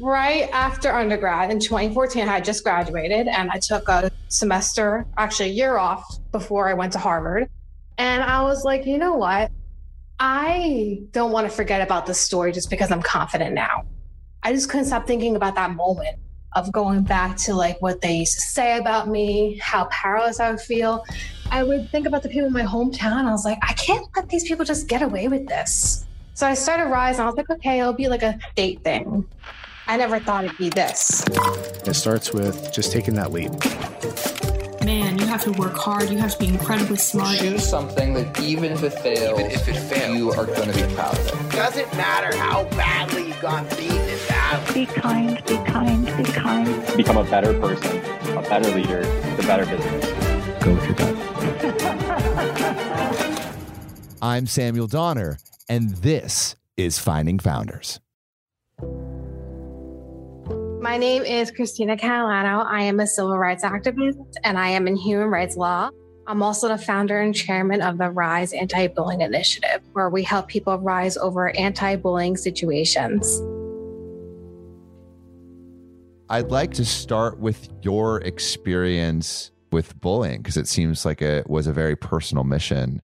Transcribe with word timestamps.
right 0.00 0.48
after 0.52 0.92
undergrad 0.92 1.50
in 1.50 1.60
2014, 1.60 2.28
I 2.28 2.34
had 2.34 2.44
just 2.44 2.64
graduated 2.64 3.28
and 3.28 3.50
I 3.50 3.58
took 3.58 3.88
a 3.88 4.10
semester, 4.28 5.06
actually 5.16 5.50
a 5.50 5.52
year 5.52 5.76
off 5.76 6.18
before 6.32 6.68
I 6.68 6.74
went 6.74 6.92
to 6.94 6.98
Harvard. 6.98 7.48
And 7.98 8.22
I 8.22 8.42
was 8.42 8.64
like, 8.64 8.86
you 8.86 8.98
know 8.98 9.14
what? 9.14 9.50
I 10.18 11.02
don't 11.12 11.32
want 11.32 11.48
to 11.48 11.54
forget 11.54 11.80
about 11.80 12.06
this 12.06 12.18
story 12.20 12.52
just 12.52 12.70
because 12.70 12.90
I'm 12.90 13.02
confident 13.02 13.54
now. 13.54 13.84
I 14.42 14.52
just 14.52 14.70
couldn't 14.70 14.86
stop 14.86 15.06
thinking 15.06 15.36
about 15.36 15.54
that 15.54 15.74
moment 15.74 16.16
of 16.56 16.72
going 16.72 17.02
back 17.02 17.36
to 17.36 17.54
like 17.54 17.80
what 17.80 18.00
they 18.00 18.16
used 18.16 18.34
to 18.34 18.40
say 18.40 18.78
about 18.78 19.08
me, 19.08 19.58
how 19.62 19.84
powerless 19.84 20.40
I 20.40 20.50
would 20.50 20.60
feel. 20.60 21.04
I 21.50 21.62
would 21.62 21.90
think 21.90 22.06
about 22.06 22.22
the 22.22 22.28
people 22.28 22.46
in 22.46 22.52
my 22.52 22.62
hometown. 22.62 23.24
I 23.24 23.30
was 23.30 23.44
like, 23.44 23.58
I 23.62 23.72
can't 23.74 24.06
let 24.16 24.28
these 24.28 24.44
people 24.44 24.64
just 24.64 24.88
get 24.88 25.02
away 25.02 25.28
with 25.28 25.46
this. 25.46 26.06
So 26.34 26.46
I 26.46 26.54
started 26.54 26.90
Rise 26.90 27.16
and 27.16 27.24
I 27.24 27.26
was 27.26 27.36
like, 27.36 27.50
okay, 27.50 27.80
it'll 27.80 27.92
be 27.92 28.08
like 28.08 28.22
a 28.22 28.38
date 28.56 28.82
thing. 28.82 29.26
I 29.90 29.96
never 29.96 30.20
thought 30.20 30.44
it'd 30.44 30.56
be 30.56 30.68
this. 30.68 31.24
It 31.84 31.94
starts 31.94 32.32
with 32.32 32.72
just 32.72 32.92
taking 32.92 33.14
that 33.14 33.32
leap. 33.32 33.50
Man, 34.84 35.18
you 35.18 35.26
have 35.26 35.42
to 35.42 35.50
work 35.50 35.74
hard. 35.74 36.10
You 36.10 36.18
have 36.18 36.30
to 36.34 36.38
be 36.38 36.46
incredibly 36.46 36.96
smart. 36.96 37.38
Choose 37.38 37.68
something 37.68 38.14
that 38.14 38.38
even 38.40 38.70
if 38.70 38.84
it 38.84 38.90
fails, 38.90 39.40
even 39.40 39.50
if 39.50 39.66
it 39.66 39.74
fails, 39.74 40.16
you 40.16 40.30
are 40.30 40.46
going 40.46 40.70
to 40.70 40.86
be 40.86 40.94
proud 40.94 41.18
of 41.18 41.26
it. 41.26 41.56
Doesn't 41.56 41.92
matter 41.96 42.36
how 42.36 42.62
badly 42.76 43.30
you 43.30 43.34
got 43.42 43.68
beaten 43.70 43.96
in 43.96 44.18
battle. 44.28 44.74
Be 44.74 44.86
kind, 44.86 45.44
be 45.46 45.56
kind, 45.56 46.06
be 46.16 46.22
kind. 46.22 46.96
Become 46.96 47.16
a 47.16 47.24
better 47.24 47.52
person, 47.58 47.98
a 48.36 48.42
better 48.42 48.70
leader, 48.70 49.00
a 49.00 49.42
better 49.42 49.66
business. 49.66 50.06
Go 50.62 50.72
with 50.72 50.84
your 50.84 50.94
gut. 50.94 51.16
I'm 54.22 54.46
Samuel 54.46 54.86
Donner, 54.86 55.40
and 55.68 55.96
this 55.96 56.54
is 56.76 57.00
Finding 57.00 57.40
Founders. 57.40 57.98
My 60.80 60.96
name 60.96 61.24
is 61.24 61.50
Christina 61.50 61.94
Catalano. 61.94 62.64
I 62.64 62.84
am 62.84 63.00
a 63.00 63.06
civil 63.06 63.36
rights 63.36 63.62
activist 63.62 64.16
and 64.44 64.58
I 64.58 64.70
am 64.70 64.88
in 64.88 64.96
human 64.96 65.28
rights 65.28 65.54
law. 65.54 65.90
I'm 66.26 66.42
also 66.42 66.68
the 66.68 66.78
founder 66.78 67.20
and 67.20 67.34
chairman 67.34 67.82
of 67.82 67.98
the 67.98 68.08
Rise 68.08 68.54
Anti 68.54 68.86
Bullying 68.86 69.20
Initiative, 69.20 69.82
where 69.92 70.08
we 70.08 70.22
help 70.22 70.48
people 70.48 70.78
rise 70.78 71.18
over 71.18 71.54
anti 71.54 71.96
bullying 71.96 72.34
situations. 72.34 73.42
I'd 76.30 76.50
like 76.50 76.72
to 76.74 76.84
start 76.86 77.38
with 77.38 77.68
your 77.82 78.22
experience 78.22 79.50
with 79.72 80.00
bullying 80.00 80.38
because 80.38 80.56
it 80.56 80.66
seems 80.66 81.04
like 81.04 81.20
it 81.20 81.50
was 81.50 81.66
a 81.66 81.74
very 81.74 81.94
personal 81.94 82.44
mission. 82.44 83.02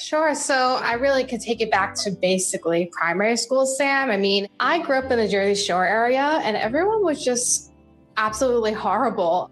Sure. 0.00 0.32
So 0.34 0.78
I 0.80 0.92
really 0.94 1.24
could 1.24 1.40
take 1.40 1.60
it 1.60 1.72
back 1.72 1.94
to 2.02 2.12
basically 2.12 2.88
primary 2.92 3.36
school, 3.36 3.66
Sam. 3.66 4.10
I 4.10 4.16
mean, 4.16 4.46
I 4.60 4.78
grew 4.80 4.96
up 4.96 5.10
in 5.10 5.18
the 5.18 5.26
Jersey 5.26 5.60
Shore 5.60 5.84
area 5.84 6.40
and 6.44 6.56
everyone 6.56 7.04
was 7.04 7.24
just 7.24 7.72
absolutely 8.16 8.72
horrible. 8.72 9.50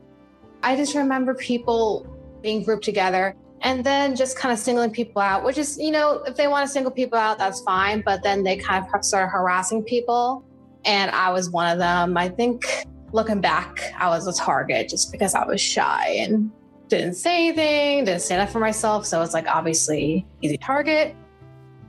I 0.63 0.77
just 0.77 0.95
remember 0.95 1.35
people 1.35 2.07
being 2.43 2.63
grouped 2.63 2.85
together 2.85 3.35
and 3.63 3.83
then 3.83 4.15
just 4.15 4.39
kind 4.39 4.53
of 4.53 4.59
singling 4.59 4.93
people 4.93 5.21
out, 5.21 5.43
which 5.43 5.59
is, 5.59 5.79
you 5.79 5.91
know, 5.91 6.23
if 6.27 6.37
they 6.37 6.47
want 6.47 6.65
to 6.65 6.73
single 6.73 6.93
people 6.93 7.19
out, 7.19 7.39
that's 7.39 7.61
fine. 7.63 8.03
But 8.07 8.23
then 8.23 8.45
they 8.45 8.57
kind 8.57 8.85
of 8.85 9.05
started 9.05 9.31
harassing 9.31 9.83
people. 9.83 10.45
And 10.85 11.11
I 11.11 11.31
was 11.31 11.51
one 11.51 11.73
of 11.73 11.79
them. 11.79 12.17
I 12.17 12.29
think 12.29 12.65
looking 13.13 13.41
back, 13.41 13.81
I 13.99 14.09
was 14.09 14.29
a 14.29 14.33
target 14.33 14.89
just 14.89 15.11
because 15.11 15.35
I 15.35 15.45
was 15.45 15.61
shy 15.61 16.19
and 16.21 16.53
didn't 16.89 17.15
say 17.15 17.48
anything, 17.48 18.05
didn't 18.05 18.23
stand 18.23 18.42
up 18.42 18.51
for 18.51 18.61
myself. 18.61 19.06
So 19.06 19.23
it's 19.23 19.34
like 19.34 19.47
obviously 19.48 20.27
easy 20.42 20.56
target. 20.56 21.15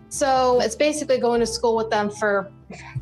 So 0.10 0.60
it's 0.62 0.76
basically 0.76 1.20
going 1.20 1.40
to 1.42 1.46
school 1.46 1.76
with 1.76 1.90
them 1.90 2.10
for 2.10 2.52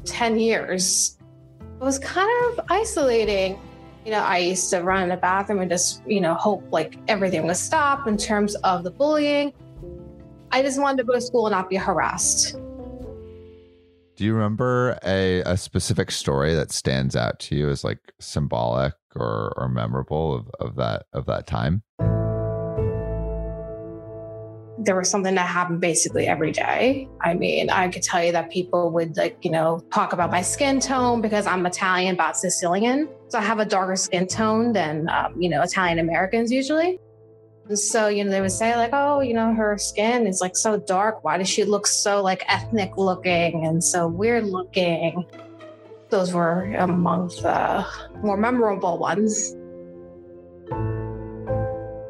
10 0.05 0.39
years. 0.39 1.17
It 1.61 1.83
was 1.83 1.99
kind 1.99 2.29
of 2.45 2.65
isolating. 2.69 3.59
You 4.05 4.11
know, 4.11 4.19
I 4.19 4.37
used 4.37 4.69
to 4.71 4.81
run 4.81 5.03
in 5.03 5.09
the 5.09 5.17
bathroom 5.17 5.59
and 5.59 5.69
just, 5.69 6.01
you 6.07 6.21
know, 6.21 6.33
hope 6.33 6.63
like 6.71 6.97
everything 7.07 7.45
would 7.47 7.57
stop 7.57 8.07
in 8.07 8.17
terms 8.17 8.55
of 8.55 8.83
the 8.83 8.91
bullying. 8.91 9.53
I 10.51 10.61
just 10.61 10.79
wanted 10.79 10.97
to 10.97 11.03
go 11.03 11.13
to 11.13 11.21
school 11.21 11.47
and 11.47 11.53
not 11.53 11.69
be 11.69 11.75
harassed. 11.75 12.57
Do 14.15 14.23
you 14.23 14.33
remember 14.33 14.97
a, 15.03 15.41
a 15.41 15.57
specific 15.57 16.11
story 16.11 16.53
that 16.55 16.71
stands 16.71 17.15
out 17.15 17.39
to 17.41 17.55
you 17.55 17.69
as 17.69 17.83
like 17.83 17.99
symbolic 18.19 18.93
or, 19.15 19.53
or 19.57 19.69
memorable 19.69 20.35
of, 20.35 20.49
of 20.59 20.75
that 20.75 21.05
of 21.13 21.25
that 21.25 21.47
time? 21.47 21.83
There 24.77 24.95
was 24.95 25.09
something 25.09 25.35
that 25.35 25.47
happened 25.47 25.79
basically 25.79 26.27
every 26.27 26.51
day. 26.51 27.07
I 27.21 27.33
mean, 27.33 27.69
I 27.69 27.87
could 27.87 28.03
tell 28.03 28.23
you 28.23 28.31
that 28.33 28.51
people 28.51 28.91
would 28.91 29.15
like, 29.15 29.37
you 29.43 29.49
know, 29.49 29.79
talk 29.91 30.11
about 30.13 30.31
my 30.31 30.41
skin 30.41 30.79
tone 30.79 31.21
because 31.21 31.47
I'm 31.47 31.65
Italian 31.65 32.17
but 32.17 32.35
Sicilian. 32.35 33.09
So 33.29 33.39
I 33.39 33.41
have 33.41 33.59
a 33.59 33.65
darker 33.65 33.95
skin 33.95 34.27
tone 34.27 34.73
than, 34.73 35.09
um, 35.09 35.41
you 35.41 35.49
know, 35.49 35.61
Italian 35.61 35.99
Americans 35.99 36.51
usually. 36.51 36.99
And 37.67 37.79
so, 37.79 38.09
you 38.09 38.23
know, 38.23 38.29
they 38.29 38.41
would 38.41 38.51
say 38.51 38.75
like, 38.75 38.91
oh, 38.93 39.21
you 39.21 39.33
know, 39.33 39.53
her 39.53 39.77
skin 39.77 40.27
is 40.27 40.39
like 40.39 40.55
so 40.55 40.77
dark. 40.77 41.23
Why 41.23 41.37
does 41.37 41.49
she 41.49 41.63
look 41.63 41.87
so 41.87 42.21
like 42.21 42.43
ethnic 42.47 42.95
looking 42.97 43.65
and 43.65 43.83
so 43.83 44.07
weird 44.07 44.45
looking? 44.45 45.25
Those 46.15 46.31
were 46.31 46.73
among 46.75 47.27
the 47.27 47.85
more 48.23 48.37
memorable 48.37 48.97
ones. 48.97 49.53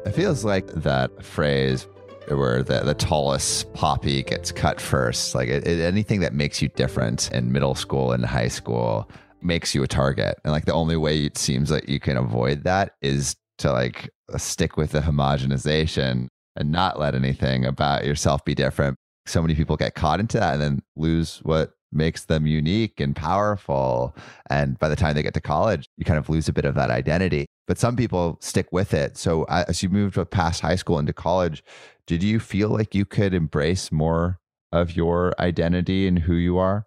It 0.06 0.12
feels 0.14 0.44
like 0.44 0.68
that 0.74 1.24
phrase 1.24 1.88
where 2.28 2.62
the, 2.62 2.84
the 2.84 2.94
tallest 2.94 3.72
poppy 3.74 4.22
gets 4.22 4.52
cut 4.52 4.80
first. 4.80 5.34
Like 5.34 5.48
it, 5.48 5.66
it, 5.66 5.80
anything 5.80 6.20
that 6.20 6.34
makes 6.34 6.62
you 6.62 6.68
different 6.68 7.32
in 7.32 7.50
middle 7.50 7.74
school 7.74 8.12
and 8.12 8.24
high 8.24 8.46
school 8.46 9.10
makes 9.42 9.74
you 9.74 9.82
a 9.82 9.88
target. 9.88 10.38
And 10.44 10.52
like 10.52 10.66
the 10.66 10.72
only 10.72 10.96
way 10.96 11.24
it 11.24 11.36
seems 11.36 11.72
like 11.72 11.88
you 11.88 11.98
can 11.98 12.16
avoid 12.16 12.62
that 12.62 12.92
is 13.02 13.34
to 13.58 13.72
like 13.72 14.08
stick 14.36 14.76
with 14.76 14.92
the 14.92 15.00
homogenization 15.00 16.28
and 16.54 16.70
not 16.70 17.00
let 17.00 17.16
anything 17.16 17.64
about 17.64 18.06
yourself 18.06 18.44
be 18.44 18.54
different. 18.54 18.98
So 19.26 19.42
many 19.42 19.56
people 19.56 19.76
get 19.76 19.96
caught 19.96 20.20
into 20.20 20.38
that 20.38 20.52
and 20.52 20.62
then 20.62 20.82
lose 20.94 21.40
what 21.42 21.72
makes 21.96 22.24
them 22.24 22.46
unique 22.46 23.00
and 23.00 23.16
powerful. 23.16 24.14
And 24.50 24.78
by 24.78 24.88
the 24.88 24.96
time 24.96 25.14
they 25.14 25.22
get 25.22 25.34
to 25.34 25.40
college, 25.40 25.86
you 25.96 26.04
kind 26.04 26.18
of 26.18 26.28
lose 26.28 26.48
a 26.48 26.52
bit 26.52 26.64
of 26.64 26.74
that 26.74 26.90
identity. 26.90 27.46
But 27.66 27.78
some 27.78 27.96
people 27.96 28.38
stick 28.40 28.68
with 28.70 28.94
it. 28.94 29.16
So 29.16 29.44
uh, 29.44 29.64
as 29.68 29.82
you 29.82 29.88
moved 29.88 30.18
past 30.30 30.60
high 30.60 30.76
school 30.76 30.98
into 30.98 31.12
college, 31.12 31.64
did 32.06 32.22
you 32.22 32.38
feel 32.38 32.68
like 32.68 32.94
you 32.94 33.04
could 33.04 33.34
embrace 33.34 33.90
more 33.90 34.38
of 34.70 34.94
your 34.94 35.34
identity 35.40 36.06
and 36.06 36.18
who 36.18 36.34
you 36.34 36.58
are? 36.58 36.86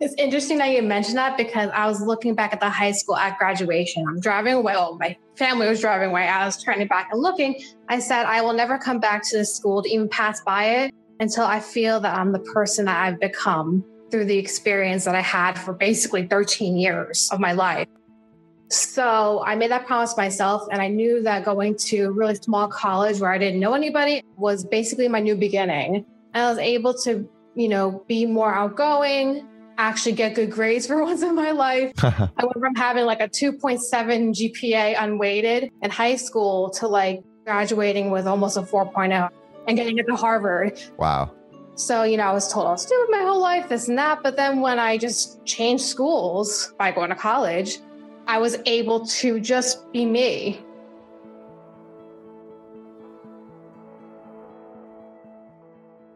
It's 0.00 0.14
interesting 0.18 0.58
that 0.58 0.70
you 0.70 0.82
mentioned 0.82 1.16
that 1.16 1.36
because 1.36 1.70
I 1.72 1.86
was 1.86 2.02
looking 2.02 2.34
back 2.34 2.52
at 2.52 2.60
the 2.60 2.68
high 2.68 2.92
school 2.92 3.16
at 3.16 3.38
graduation. 3.38 4.04
I'm 4.06 4.20
driving 4.20 4.54
away. 4.54 4.74
Well, 4.74 4.98
my 4.98 5.16
family 5.36 5.68
was 5.68 5.80
driving 5.80 6.10
away. 6.10 6.26
I 6.26 6.44
was 6.44 6.62
turning 6.62 6.88
back 6.88 7.08
and 7.12 7.22
looking. 7.22 7.62
I 7.88 8.00
said, 8.00 8.26
I 8.26 8.42
will 8.42 8.52
never 8.52 8.76
come 8.76 8.98
back 8.98 9.22
to 9.28 9.38
this 9.38 9.54
school 9.56 9.82
to 9.82 9.88
even 9.88 10.08
pass 10.08 10.42
by 10.42 10.64
it 10.64 10.94
until 11.24 11.44
I 11.44 11.58
feel 11.58 12.00
that 12.00 12.18
I'm 12.18 12.32
the 12.32 12.38
person 12.38 12.84
that 12.84 13.02
I've 13.02 13.18
become 13.18 13.82
through 14.10 14.26
the 14.26 14.36
experience 14.36 15.06
that 15.06 15.14
I 15.14 15.22
had 15.22 15.54
for 15.54 15.72
basically 15.72 16.26
13 16.26 16.76
years 16.76 17.30
of 17.32 17.40
my 17.40 17.52
life. 17.52 17.88
So 18.68 19.42
I 19.44 19.54
made 19.54 19.70
that 19.70 19.86
promise 19.86 20.16
myself, 20.18 20.68
and 20.70 20.82
I 20.82 20.88
knew 20.88 21.22
that 21.22 21.44
going 21.44 21.76
to 21.76 22.02
a 22.02 22.10
really 22.10 22.34
small 22.34 22.68
college 22.68 23.20
where 23.20 23.32
I 23.32 23.38
didn't 23.38 23.58
know 23.58 23.72
anybody 23.72 24.22
was 24.36 24.66
basically 24.66 25.08
my 25.08 25.20
new 25.20 25.34
beginning. 25.34 26.04
And 26.34 26.44
I 26.44 26.50
was 26.50 26.58
able 26.58 26.92
to, 27.04 27.26
you 27.54 27.68
know, 27.68 28.04
be 28.06 28.26
more 28.26 28.54
outgoing, 28.54 29.48
actually 29.78 30.12
get 30.12 30.34
good 30.34 30.50
grades 30.50 30.86
for 30.88 31.02
once 31.02 31.22
in 31.22 31.34
my 31.34 31.52
life. 31.52 31.92
I 32.04 32.42
went 32.42 32.60
from 32.60 32.74
having 32.74 33.06
like 33.06 33.20
a 33.20 33.28
2.7 33.28 33.80
GPA 34.38 35.02
unweighted 35.02 35.70
in 35.82 35.90
high 35.90 36.16
school 36.16 36.68
to 36.70 36.86
like 36.86 37.22
graduating 37.46 38.10
with 38.10 38.26
almost 38.26 38.58
a 38.58 38.62
4.0 38.62 39.30
and 39.66 39.76
getting 39.76 39.98
into 39.98 40.16
Harvard. 40.16 40.80
Wow. 40.98 41.32
So, 41.76 42.04
you 42.04 42.16
know, 42.16 42.24
I 42.24 42.32
was 42.32 42.52
told 42.52 42.66
I 42.68 42.70
was 42.70 42.82
stupid 42.82 43.08
my 43.10 43.22
whole 43.22 43.40
life, 43.40 43.68
this 43.68 43.88
and 43.88 43.98
that. 43.98 44.22
But 44.22 44.36
then 44.36 44.60
when 44.60 44.78
I 44.78 44.96
just 44.96 45.44
changed 45.44 45.84
schools 45.84 46.72
by 46.78 46.92
going 46.92 47.10
to 47.10 47.16
college, 47.16 47.78
I 48.26 48.38
was 48.38 48.56
able 48.66 49.06
to 49.06 49.40
just 49.40 49.90
be 49.92 50.06
me. 50.06 50.60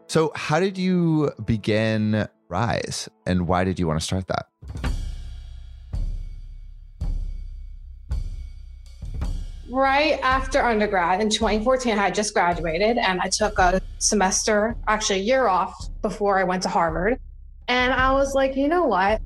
So, 0.07 0.31
how 0.33 0.59
did 0.59 0.77
you 0.77 1.31
begin 1.45 2.27
Rise 2.47 3.07
and 3.27 3.47
why 3.47 3.63
did 3.63 3.77
you 3.77 3.85
want 3.85 3.99
to 3.99 4.03
start 4.03 4.27
that? 4.27 4.47
Right 9.69 10.19
after 10.23 10.63
undergrad 10.63 11.21
in 11.21 11.29
2014, 11.29 11.93
I 11.93 11.95
had 11.95 12.15
just 12.15 12.33
graduated 12.33 12.97
and 12.97 13.21
I 13.21 13.29
took 13.29 13.59
a 13.59 13.79
semester, 13.99 14.75
actually 14.87 15.19
a 15.19 15.23
year 15.23 15.47
off 15.47 15.89
before 16.01 16.39
I 16.39 16.43
went 16.43 16.63
to 16.63 16.69
Harvard. 16.69 17.19
And 17.67 17.93
I 17.93 18.11
was 18.13 18.33
like, 18.33 18.55
you 18.55 18.67
know 18.67 18.85
what? 18.85 19.21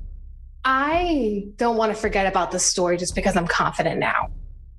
I 0.64 1.46
don't 1.56 1.76
want 1.76 1.94
to 1.94 1.98
forget 1.98 2.26
about 2.26 2.50
this 2.50 2.64
story 2.64 2.98
just 2.98 3.14
because 3.14 3.36
I'm 3.36 3.46
confident 3.46 3.98
now. 3.98 4.30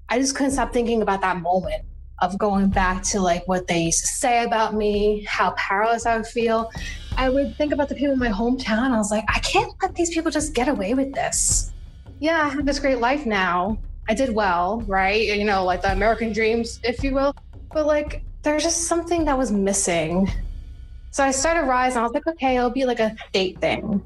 I 0.07 0.19
just 0.19 0.35
couldn't 0.35 0.51
stop 0.51 0.71
thinking 0.71 1.01
about 1.01 1.21
that 1.21 1.41
moment 1.41 1.83
of 2.19 2.37
going 2.37 2.69
back 2.69 3.01
to 3.03 3.19
like 3.19 3.47
what 3.47 3.67
they 3.67 3.83
used 3.83 4.01
to 4.01 4.07
say 4.07 4.43
about 4.43 4.75
me, 4.75 5.23
how 5.27 5.51
powerless 5.51 6.05
I 6.05 6.15
would 6.15 6.27
feel. 6.27 6.71
I 7.17 7.29
would 7.29 7.55
think 7.57 7.73
about 7.73 7.89
the 7.89 7.95
people 7.95 8.13
in 8.13 8.19
my 8.19 8.29
hometown. 8.29 8.91
I 8.91 8.97
was 8.97 9.09
like, 9.09 9.25
I 9.27 9.39
can't 9.39 9.73
let 9.81 9.95
these 9.95 10.11
people 10.11 10.29
just 10.29 10.53
get 10.53 10.67
away 10.67 10.93
with 10.93 11.13
this. 11.13 11.73
Yeah, 12.19 12.43
I 12.43 12.49
have 12.49 12.65
this 12.65 12.79
great 12.79 12.99
life 12.99 13.25
now. 13.25 13.79
I 14.07 14.13
did 14.13 14.33
well, 14.33 14.81
right? 14.81 15.21
You 15.21 15.45
know, 15.45 15.63
like 15.63 15.81
the 15.81 15.91
American 15.91 16.31
dreams, 16.31 16.79
if 16.83 17.03
you 17.03 17.13
will. 17.13 17.35
But 17.73 17.85
like, 17.85 18.23
there's 18.43 18.63
just 18.63 18.87
something 18.87 19.25
that 19.25 19.37
was 19.37 19.51
missing. 19.51 20.29
So 21.11 21.23
I 21.23 21.31
started 21.31 21.61
Rise 21.67 21.93
and 21.93 22.01
I 22.01 22.03
was 22.03 22.13
like, 22.13 22.27
okay, 22.27 22.57
it'll 22.57 22.69
be 22.69 22.85
like 22.85 22.99
a 22.99 23.15
date 23.31 23.59
thing. 23.59 24.03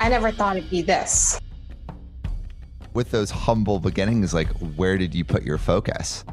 I 0.00 0.08
never 0.08 0.30
thought 0.30 0.56
it'd 0.56 0.68
be 0.68 0.82
this. 0.82 1.40
With 2.92 3.10
those 3.10 3.30
humble 3.30 3.78
beginnings, 3.78 4.34
like 4.34 4.48
where 4.76 4.98
did 4.98 5.14
you 5.14 5.24
put 5.24 5.42
your 5.42 5.58
focus? 5.58 6.24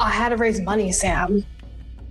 I 0.00 0.10
had 0.10 0.30
to 0.30 0.36
raise 0.36 0.60
money, 0.60 0.90
Sam. 0.90 1.44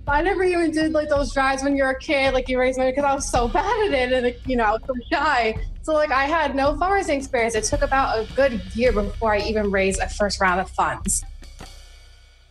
I 0.06 0.20
never 0.20 0.44
even 0.44 0.70
did 0.70 0.92
like 0.92 1.08
those 1.08 1.32
drives 1.32 1.62
when 1.62 1.76
you're 1.76 1.90
a 1.90 1.98
kid, 1.98 2.34
like 2.34 2.48
you 2.48 2.58
raise 2.58 2.76
money 2.76 2.90
because 2.90 3.04
I 3.04 3.14
was 3.14 3.28
so 3.28 3.48
bad 3.58 3.86
at 3.86 3.94
it 3.94 4.12
and 4.12 4.24
like, 4.24 4.40
you 4.46 4.56
know, 4.56 4.64
I 4.64 4.72
was 4.72 4.82
so 4.86 4.94
shy. 5.10 5.56
So 5.82 5.94
like 5.94 6.10
I 6.10 6.24
had 6.24 6.54
no 6.54 6.74
fundraising 6.74 7.16
experience. 7.16 7.54
It 7.54 7.64
took 7.64 7.82
about 7.82 8.18
a 8.18 8.32
good 8.34 8.60
year 8.74 8.92
before 8.92 9.32
I 9.34 9.40
even 9.40 9.70
raised 9.70 10.00
a 10.00 10.08
first 10.08 10.40
round 10.40 10.60
of 10.60 10.70
funds. 10.70 11.24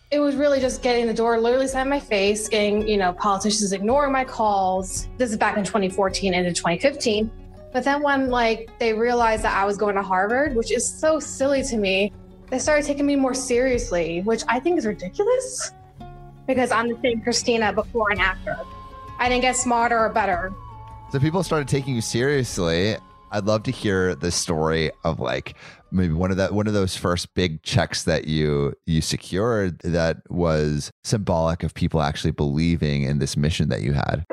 It 0.09 0.19
was 0.19 0.35
really 0.35 0.59
just 0.59 0.81
getting 0.81 1.07
the 1.07 1.13
door 1.13 1.39
literally 1.39 1.67
slammed 1.67 1.87
in 1.87 1.89
my 1.89 1.99
face, 1.99 2.47
getting, 2.47 2.87
you 2.87 2.97
know, 2.97 3.13
politicians 3.13 3.71
ignoring 3.71 4.11
my 4.11 4.23
calls. 4.23 5.07
This 5.17 5.31
is 5.31 5.37
back 5.37 5.57
in 5.57 5.63
2014 5.63 6.33
into 6.33 6.53
2015. 6.53 7.31
But 7.71 7.83
then 7.83 8.01
when 8.03 8.29
like 8.29 8.69
they 8.79 8.93
realized 8.93 9.43
that 9.43 9.55
I 9.55 9.65
was 9.65 9.77
going 9.77 9.95
to 9.95 10.03
Harvard, 10.03 10.55
which 10.55 10.71
is 10.71 10.87
so 10.87 11.19
silly 11.19 11.63
to 11.63 11.77
me, 11.77 12.11
they 12.49 12.59
started 12.59 12.85
taking 12.85 13.05
me 13.05 13.15
more 13.15 13.33
seriously, 13.33 14.21
which 14.21 14.43
I 14.47 14.59
think 14.59 14.77
is 14.77 14.85
ridiculous 14.85 15.71
because 16.47 16.71
I'm 16.71 16.89
the 16.89 16.99
same 17.01 17.21
Christina 17.21 17.73
before 17.73 18.11
and 18.11 18.19
after. 18.19 18.57
I 19.19 19.29
didn't 19.29 19.41
get 19.41 19.55
smarter 19.55 19.97
or 19.97 20.09
better. 20.09 20.53
So 21.11 21.19
people 21.19 21.43
started 21.43 21.67
taking 21.67 21.95
you 21.95 22.01
seriously. 22.01 22.97
I'd 23.31 23.45
love 23.45 23.63
to 23.63 23.71
hear 23.71 24.15
the 24.15 24.31
story 24.31 24.91
of 25.03 25.19
like 25.19 25.55
maybe 25.91 26.13
one 26.13 26.31
of 26.31 26.37
that 26.37 26.53
one 26.53 26.67
of 26.67 26.73
those 26.73 26.95
first 26.95 27.33
big 27.33 27.61
checks 27.63 28.03
that 28.03 28.27
you 28.27 28.73
you 28.85 29.01
secured 29.01 29.79
that 29.79 30.17
was 30.29 30.91
symbolic 31.03 31.63
of 31.63 31.73
people 31.73 32.01
actually 32.01 32.31
believing 32.31 33.03
in 33.03 33.19
this 33.19 33.37
mission 33.37 33.69
that 33.69 33.81
you 33.81 33.93
had. 33.93 34.25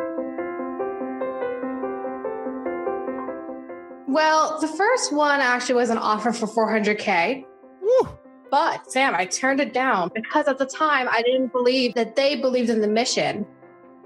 Well, 4.06 4.60
the 4.60 4.68
first 4.68 5.12
one 5.12 5.40
actually 5.40 5.76
was 5.76 5.88
an 5.88 5.98
offer 5.98 6.32
for 6.32 6.46
400K. 6.46 7.44
Woo. 7.80 8.08
But 8.50 8.90
Sam, 8.90 9.14
I 9.14 9.26
turned 9.26 9.60
it 9.60 9.72
down 9.72 10.10
because 10.14 10.48
at 10.48 10.58
the 10.58 10.66
time 10.66 11.08
I 11.08 11.22
didn't 11.22 11.52
believe 11.52 11.94
that 11.94 12.16
they 12.16 12.36
believed 12.36 12.70
in 12.70 12.80
the 12.80 12.88
mission. 12.88 13.46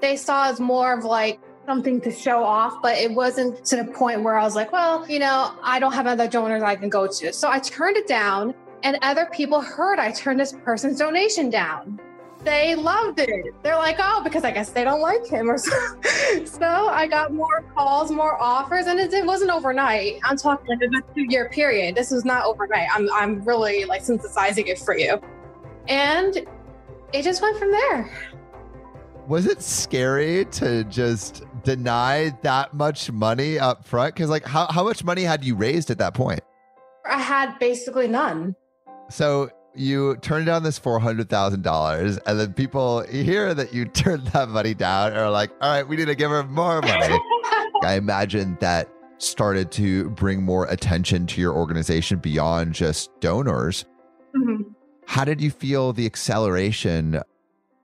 They 0.00 0.16
saw 0.16 0.48
as 0.48 0.60
more 0.60 0.96
of 0.96 1.04
like 1.04 1.40
something 1.66 2.00
to 2.02 2.10
show 2.10 2.44
off, 2.44 2.82
but 2.82 2.98
it 2.98 3.10
wasn't 3.12 3.64
to 3.66 3.76
the 3.76 3.84
point 3.84 4.22
where 4.22 4.36
I 4.36 4.44
was 4.44 4.54
like, 4.54 4.70
well, 4.70 5.08
you 5.08 5.18
know, 5.18 5.54
I 5.62 5.78
don't 5.78 5.92
have 5.92 6.06
other 6.06 6.28
donors 6.28 6.62
I 6.62 6.76
can 6.76 6.90
go 6.90 7.06
to. 7.06 7.32
So 7.32 7.48
I 7.48 7.58
turned 7.58 7.96
it 7.96 8.06
down, 8.06 8.54
and 8.82 8.98
other 9.00 9.26
people 9.32 9.62
heard 9.62 9.98
I 9.98 10.12
turned 10.12 10.38
this 10.38 10.52
person's 10.52 10.98
donation 10.98 11.48
down 11.48 11.98
they 12.44 12.74
loved 12.74 13.18
it. 13.20 13.54
They're 13.62 13.76
like, 13.76 13.96
oh, 13.98 14.22
because 14.22 14.44
I 14.44 14.50
guess 14.50 14.70
they 14.70 14.84
don't 14.84 15.00
like 15.00 15.26
him 15.26 15.50
or 15.50 15.58
so. 15.58 15.70
so 16.44 16.88
I 16.88 17.06
got 17.06 17.32
more 17.32 17.64
calls, 17.74 18.10
more 18.10 18.40
offers, 18.40 18.86
and 18.86 18.98
it, 19.00 19.12
it 19.12 19.24
wasn't 19.24 19.50
overnight. 19.50 20.20
I'm 20.24 20.36
talking 20.36 20.66
like 20.68 20.82
a 20.82 21.14
two 21.14 21.26
year 21.28 21.48
period. 21.48 21.94
This 21.94 22.10
was 22.10 22.24
not 22.24 22.44
overnight. 22.44 22.88
I'm 22.92 23.10
I'm 23.12 23.42
really 23.42 23.84
like 23.84 24.04
synthesizing 24.04 24.66
it 24.66 24.78
for 24.78 24.96
you. 24.96 25.20
And 25.88 26.46
it 27.12 27.22
just 27.22 27.42
went 27.42 27.58
from 27.58 27.70
there. 27.70 28.10
Was 29.26 29.46
it 29.46 29.62
scary 29.62 30.44
to 30.46 30.84
just 30.84 31.44
deny 31.62 32.36
that 32.42 32.74
much 32.74 33.10
money 33.10 33.58
up 33.58 33.84
front? 33.84 34.14
Because 34.14 34.28
like 34.28 34.44
how, 34.44 34.66
how 34.66 34.84
much 34.84 35.02
money 35.02 35.22
had 35.22 35.44
you 35.44 35.54
raised 35.54 35.90
at 35.90 35.98
that 35.98 36.14
point? 36.14 36.40
I 37.08 37.18
had 37.18 37.58
basically 37.58 38.08
none. 38.08 38.54
So 39.08 39.50
you 39.74 40.16
turn 40.16 40.44
down 40.44 40.62
this 40.62 40.78
four 40.78 40.98
hundred 40.98 41.28
thousand 41.28 41.62
dollars, 41.62 42.18
and 42.26 42.38
then 42.38 42.52
people 42.52 43.02
hear 43.02 43.54
that 43.54 43.72
you 43.72 43.84
turned 43.86 44.26
that 44.28 44.48
money 44.48 44.74
down, 44.74 45.08
and 45.08 45.18
are 45.18 45.30
like, 45.30 45.50
"All 45.60 45.70
right, 45.70 45.86
we 45.86 45.96
need 45.96 46.06
to 46.06 46.14
give 46.14 46.30
her 46.30 46.44
more 46.44 46.80
money." 46.80 47.18
I 47.82 47.94
imagine 47.96 48.56
that 48.60 48.88
started 49.18 49.70
to 49.72 50.10
bring 50.10 50.42
more 50.42 50.66
attention 50.66 51.26
to 51.26 51.40
your 51.40 51.54
organization 51.54 52.18
beyond 52.18 52.74
just 52.74 53.10
donors. 53.20 53.84
Mm-hmm. 54.36 54.70
How 55.06 55.24
did 55.24 55.40
you 55.40 55.50
feel 55.50 55.92
the 55.92 56.06
acceleration 56.06 57.20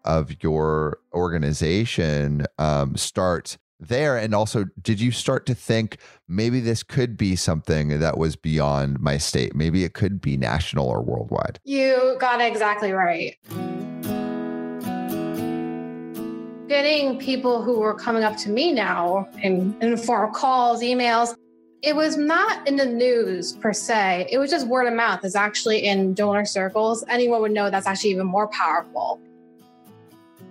of 0.04 0.42
your 0.42 0.98
organization 1.12 2.46
um, 2.58 2.96
start 2.96 3.58
there. 3.80 4.16
And 4.16 4.34
also 4.34 4.66
did 4.82 5.00
you 5.00 5.10
start 5.10 5.46
to 5.46 5.54
think 5.54 5.98
maybe 6.28 6.60
this 6.60 6.82
could 6.82 7.16
be 7.16 7.36
something 7.36 8.00
that 8.00 8.18
was 8.18 8.36
beyond 8.36 9.00
my 9.00 9.18
state? 9.18 9.54
Maybe 9.54 9.84
it 9.84 9.94
could 9.94 10.20
be 10.20 10.36
national 10.36 10.86
or 10.86 11.02
worldwide? 11.02 11.58
You 11.64 12.16
got 12.20 12.40
it 12.40 12.44
exactly 12.44 12.92
right. 12.92 13.36
Getting 16.68 17.18
people 17.18 17.62
who 17.62 17.80
were 17.80 17.94
coming 17.94 18.22
up 18.22 18.36
to 18.38 18.50
me 18.50 18.72
now 18.72 19.28
in, 19.42 19.76
the 19.80 20.30
calls 20.32 20.82
emails 20.82 21.34
it 21.82 21.96
was 21.96 22.18
not 22.18 22.66
in 22.68 22.76
the 22.76 22.84
news 22.84 23.54
per 23.54 23.72
se. 23.72 24.28
It 24.30 24.36
was 24.36 24.50
just 24.50 24.66
word 24.66 24.86
of 24.86 24.92
mouth. 24.92 25.24
It's 25.24 25.34
actually 25.34 25.86
in 25.86 26.12
donor 26.12 26.44
circles. 26.44 27.02
Anyone 27.08 27.40
would 27.40 27.52
know 27.52 27.70
that's 27.70 27.86
actually 27.86 28.10
even 28.10 28.26
more 28.26 28.48
powerful. 28.48 29.18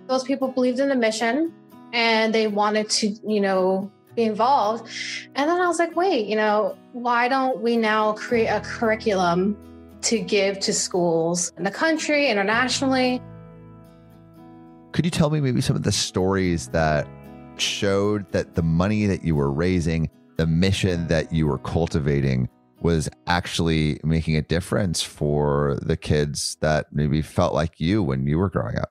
Those 0.08 0.24
people 0.24 0.48
believed 0.48 0.80
in 0.80 0.88
the 0.88 0.96
mission 0.96 1.54
and 1.92 2.34
they 2.34 2.46
wanted 2.46 2.88
to, 2.90 3.08
you 3.26 3.40
know, 3.40 3.90
be 4.14 4.24
involved. 4.24 4.88
And 5.34 5.48
then 5.48 5.60
I 5.60 5.66
was 5.66 5.78
like, 5.78 5.94
wait, 5.96 6.26
you 6.26 6.36
know, 6.36 6.76
why 6.92 7.28
don't 7.28 7.60
we 7.60 7.76
now 7.76 8.12
create 8.12 8.48
a 8.48 8.60
curriculum 8.60 9.56
to 10.02 10.20
give 10.20 10.58
to 10.60 10.72
schools 10.72 11.52
in 11.56 11.64
the 11.64 11.70
country, 11.70 12.28
internationally? 12.28 13.20
Could 14.92 15.04
you 15.04 15.10
tell 15.10 15.30
me 15.30 15.40
maybe 15.40 15.60
some 15.60 15.76
of 15.76 15.84
the 15.84 15.92
stories 15.92 16.68
that 16.68 17.06
showed 17.56 18.30
that 18.32 18.54
the 18.54 18.62
money 18.62 19.06
that 19.06 19.22
you 19.22 19.36
were 19.36 19.52
raising, 19.52 20.10
the 20.36 20.46
mission 20.46 21.06
that 21.08 21.32
you 21.32 21.46
were 21.46 21.58
cultivating, 21.58 22.48
was 22.80 23.08
actually 23.26 24.00
making 24.02 24.36
a 24.36 24.42
difference 24.42 25.02
for 25.02 25.78
the 25.82 25.96
kids 25.96 26.56
that 26.60 26.86
maybe 26.92 27.20
felt 27.22 27.52
like 27.52 27.78
you 27.78 28.02
when 28.02 28.26
you 28.26 28.38
were 28.38 28.48
growing 28.48 28.78
up? 28.78 28.90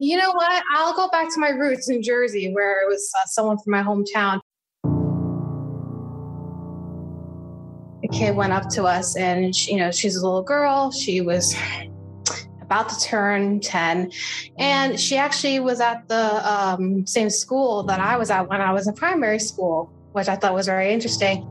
You 0.00 0.16
know 0.16 0.30
what? 0.30 0.62
I'll 0.76 0.94
go 0.94 1.08
back 1.08 1.28
to 1.34 1.40
my 1.40 1.48
roots 1.48 1.90
in 1.90 2.02
Jersey, 2.02 2.52
where 2.52 2.82
it 2.82 2.88
was 2.88 3.12
uh, 3.18 3.26
someone 3.26 3.58
from 3.58 3.72
my 3.72 3.82
hometown. 3.82 4.40
A 8.04 8.08
kid 8.16 8.36
went 8.36 8.52
up 8.52 8.68
to 8.70 8.84
us, 8.84 9.16
and 9.16 9.54
she, 9.54 9.72
you 9.72 9.78
know, 9.78 9.90
she's 9.90 10.14
a 10.14 10.24
little 10.24 10.42
girl. 10.42 10.92
She 10.92 11.20
was 11.20 11.56
about 12.60 12.88
to 12.90 13.00
turn 13.00 13.58
10 13.60 14.12
and 14.58 15.00
she 15.00 15.16
actually 15.16 15.58
was 15.58 15.80
at 15.80 16.06
the 16.06 16.46
um, 16.46 17.06
same 17.06 17.30
school 17.30 17.82
that 17.82 17.98
i 17.98 18.14
was 18.14 18.30
at 18.30 18.46
when 18.46 18.60
i 18.60 18.70
was 18.70 18.86
in 18.86 18.92
primary 18.92 19.38
school 19.38 19.90
which 20.12 20.28
i 20.28 20.36
thought 20.36 20.52
was 20.52 20.66
very 20.66 20.92
interesting 20.92 21.48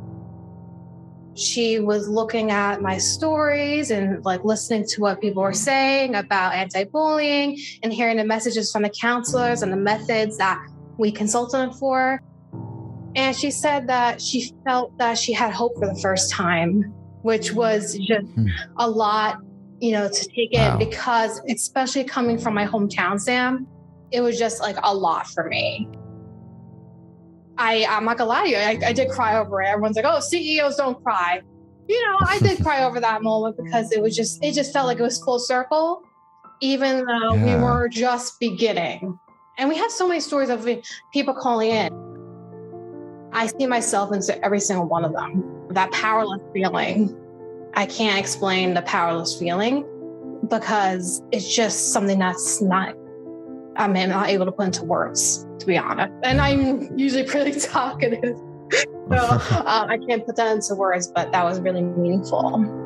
she 1.37 1.79
was 1.79 2.09
looking 2.09 2.49
at 2.49 2.81
my 2.81 2.97
stories 2.97 3.91
and 3.91 4.25
like 4.25 4.43
listening 4.43 4.85
to 4.87 5.01
what 5.01 5.21
people 5.21 5.43
were 5.43 5.53
saying 5.53 6.15
about 6.15 6.53
anti-bullying 6.53 7.57
and 7.83 7.93
hearing 7.93 8.17
the 8.17 8.25
messages 8.25 8.71
from 8.71 8.81
the 8.81 8.89
counselors 8.89 9.61
and 9.61 9.71
the 9.71 9.77
methods 9.77 10.37
that 10.37 10.59
we 10.97 11.11
consulted 11.11 11.71
for 11.75 12.21
and 13.15 13.35
she 13.35 13.51
said 13.51 13.87
that 13.87 14.19
she 14.19 14.51
felt 14.65 14.97
that 14.97 15.17
she 15.17 15.31
had 15.31 15.53
hope 15.53 15.75
for 15.77 15.87
the 15.87 15.99
first 16.01 16.31
time 16.31 16.81
which 17.21 17.53
was 17.53 17.95
just 17.99 18.25
hmm. 18.33 18.47
a 18.77 18.89
lot 18.89 19.37
you 19.79 19.91
know 19.91 20.09
to 20.09 20.25
take 20.29 20.53
it 20.53 20.57
wow. 20.57 20.77
because 20.77 21.39
especially 21.49 22.03
coming 22.03 22.39
from 22.39 22.55
my 22.55 22.65
hometown 22.65 23.19
sam 23.19 23.67
it 24.11 24.21
was 24.21 24.39
just 24.39 24.59
like 24.59 24.77
a 24.81 24.93
lot 24.93 25.27
for 25.27 25.43
me 25.43 25.87
I, 27.57 27.85
I'm 27.89 28.05
not 28.05 28.17
gonna 28.17 28.29
lie 28.29 28.43
to 28.43 28.49
you, 28.49 28.57
I, 28.57 28.79
I 28.85 28.93
did 28.93 29.09
cry 29.09 29.37
over 29.37 29.61
it. 29.61 29.67
Everyone's 29.67 29.95
like, 29.95 30.05
oh, 30.05 30.19
CEOs 30.19 30.75
don't 30.75 31.01
cry. 31.03 31.41
You 31.87 32.05
know, 32.07 32.17
I 32.21 32.39
did 32.39 32.61
cry 32.61 32.83
over 32.83 32.99
that 32.99 33.23
moment 33.23 33.57
because 33.63 33.91
it 33.91 34.01
was 34.01 34.15
just, 34.15 34.43
it 34.43 34.53
just 34.53 34.73
felt 34.73 34.87
like 34.87 34.99
it 34.99 35.03
was 35.03 35.21
full 35.23 35.39
circle, 35.39 36.03
even 36.61 37.05
though 37.05 37.33
yeah. 37.33 37.57
we 37.57 37.63
were 37.63 37.87
just 37.89 38.39
beginning. 38.39 39.17
And 39.57 39.69
we 39.69 39.77
have 39.77 39.91
so 39.91 40.07
many 40.07 40.19
stories 40.19 40.49
of 40.49 40.67
people 41.11 41.33
calling 41.33 41.71
in. 41.71 42.07
I 43.33 43.47
see 43.47 43.65
myself 43.65 44.13
into 44.13 44.43
every 44.43 44.59
single 44.59 44.87
one 44.87 45.03
of 45.03 45.13
them. 45.13 45.67
That 45.71 45.91
powerless 45.91 46.41
feeling. 46.53 47.15
I 47.73 47.85
can't 47.85 48.19
explain 48.19 48.73
the 48.73 48.81
powerless 48.83 49.37
feeling 49.37 49.85
because 50.47 51.21
it's 51.31 51.53
just 51.53 51.91
something 51.91 52.19
that's 52.19 52.61
not 52.61 52.95
I'm 53.77 53.93
not 53.93 54.29
able 54.29 54.45
to 54.45 54.51
put 54.51 54.65
into 54.65 54.83
words, 54.83 55.45
to 55.59 55.65
be 55.65 55.77
honest. 55.77 56.13
And 56.23 56.41
I'm 56.41 56.97
usually 56.97 57.23
pretty 57.23 57.59
talkative. 57.59 58.35
so 58.73 58.81
uh, 59.11 59.85
I 59.87 59.97
can't 60.07 60.25
put 60.25 60.35
that 60.35 60.55
into 60.55 60.75
words, 60.75 61.07
but 61.07 61.31
that 61.31 61.43
was 61.43 61.59
really 61.59 61.81
meaningful. 61.81 62.83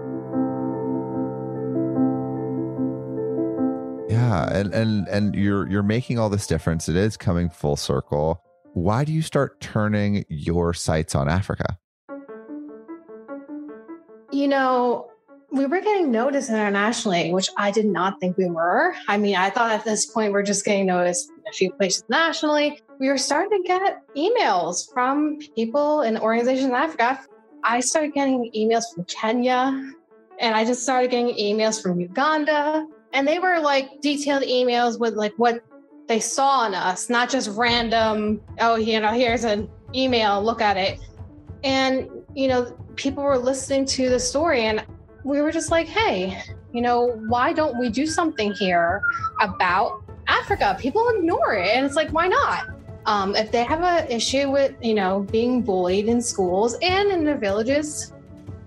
Yeah, 4.10 4.52
and 4.52 4.74
and 4.74 5.08
and 5.08 5.36
you're 5.36 5.70
you're 5.70 5.84
making 5.84 6.20
all 6.20 6.30
this 6.30 6.46
difference. 6.46 6.90
It 6.90 6.96
is 6.98 7.16
coming 7.16 7.50
full 7.50 7.78
circle. 7.78 8.42
why 8.74 9.04
do 9.04 9.12
you 9.12 9.22
start 9.22 9.60
turning 9.60 10.26
your 10.30 10.74
sights 10.74 11.16
on 11.16 11.28
Africa? 11.30 11.78
You 14.32 14.48
know, 14.48 15.11
we 15.52 15.66
were 15.66 15.82
getting 15.82 16.12
noticed 16.12 16.50
internationally, 16.50 17.34
which 17.34 17.50
I 17.58 17.72
did 17.72 17.86
not 17.86 18.20
think 18.22 18.38
we 18.38 18.46
were. 18.46 18.96
I 19.10 19.18
mean, 19.18 19.36
I 19.36 19.50
thought 19.50 19.72
at 19.72 19.84
this 19.84 20.06
point 20.06 20.32
we're 20.32 20.44
just 20.44 20.64
getting 20.64 20.86
noticed 20.86 21.30
in 21.30 21.44
a 21.48 21.52
few 21.52 21.74
places 21.74 22.06
nationally. 22.08 22.82
We 23.00 23.10
were 23.10 23.18
starting 23.18 23.62
to 23.62 23.68
get 23.68 24.02
emails 24.16 24.92
from 24.94 25.40
people 25.56 26.02
in 26.02 26.18
organizations 26.18 26.70
in 26.70 26.76
Africa. 26.76 27.20
I 27.66 27.82
started 27.82 28.14
getting 28.14 28.50
emails 28.56 28.84
from 28.94 29.04
Kenya, 29.06 29.92
and 30.40 30.56
I 30.56 30.64
just 30.64 30.84
started 30.84 31.12
getting 31.12 31.36
emails 31.36 31.82
from 31.82 32.00
Uganda. 32.00 32.88
And 33.12 33.28
they 33.28 33.40
were 33.40 33.60
like 33.60 34.00
detailed 34.02 34.44
emails 34.44 34.98
with 34.98 35.16
like 35.16 35.34
what 35.36 35.62
they 36.08 36.22
saw 36.22 36.66
in 36.66 36.74
us, 36.74 37.10
not 37.10 37.30
just 37.30 37.50
random, 37.58 38.42
oh, 38.60 38.76
you 38.76 39.02
know, 39.02 39.12
here's 39.12 39.44
an 39.44 39.70
email, 39.94 40.42
look 40.42 40.62
at 40.62 40.78
it. 40.78 40.98
And, 41.64 42.10
you 42.34 42.48
know, 42.48 42.72
people 42.96 43.24
were 43.24 43.38
listening 43.38 43.86
to 43.88 44.10
the 44.10 44.20
story 44.20 44.62
and 44.62 44.86
we 45.24 45.42
were 45.42 45.52
just 45.52 45.72
like, 45.72 45.88
hey, 45.88 46.42
you 46.74 46.82
know, 46.82 47.12
why 47.28 47.54
don't 47.54 47.78
we 47.78 47.90
do 47.90 48.06
something 48.06 48.54
here 48.54 49.02
about 49.40 50.04
Africa? 50.28 50.78
People 50.80 51.08
ignore 51.10 51.56
it. 51.56 51.76
And 51.76 51.86
it's 51.86 51.96
like, 51.96 52.10
why 52.12 52.28
not? 52.28 52.70
Um, 53.06 53.36
if 53.36 53.52
they 53.52 53.64
have 53.64 53.82
an 53.82 54.10
issue 54.10 54.52
with, 54.52 54.74
you 54.82 54.94
know, 54.94 55.22
being 55.32 55.62
bullied 55.62 56.08
in 56.08 56.22
schools 56.22 56.76
and 56.82 57.10
in 57.12 57.24
their 57.24 57.38
villages, 57.38 58.14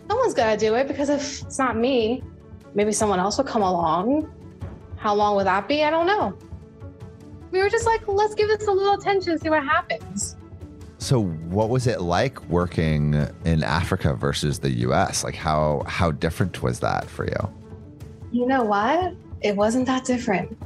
someone's 0.08 0.34
got 0.34 0.52
to 0.52 0.56
do 0.56 0.74
it 0.74 0.88
because 0.88 1.08
if 1.08 1.42
it's 1.42 1.58
not 1.58 1.76
me, 1.76 2.22
maybe 2.74 2.92
someone 2.92 3.20
else 3.20 3.38
will 3.38 3.44
come 3.44 3.62
along. 3.62 4.30
How 4.96 5.14
long 5.14 5.36
would 5.36 5.46
that 5.46 5.68
be? 5.68 5.84
I 5.84 5.90
don't 5.90 6.06
know. 6.06 6.36
We 7.50 7.60
were 7.60 7.68
just 7.68 7.86
like, 7.86 8.06
let's 8.08 8.34
give 8.34 8.48
this 8.48 8.66
a 8.66 8.72
little 8.72 8.94
attention, 8.94 9.38
see 9.38 9.50
what 9.50 9.62
happens. 9.62 10.33
So, 11.04 11.22
what 11.22 11.68
was 11.68 11.86
it 11.86 12.00
like 12.00 12.42
working 12.48 13.28
in 13.44 13.62
Africa 13.62 14.14
versus 14.14 14.58
the 14.58 14.70
US? 14.88 15.22
Like, 15.22 15.34
how 15.34 15.82
how 15.86 16.10
different 16.10 16.62
was 16.62 16.80
that 16.80 17.04
for 17.10 17.26
you? 17.26 17.52
You 18.32 18.46
know 18.46 18.64
what? 18.64 19.12
It 19.42 19.54
wasn't 19.54 19.84
that 19.84 20.06
different. 20.06 20.56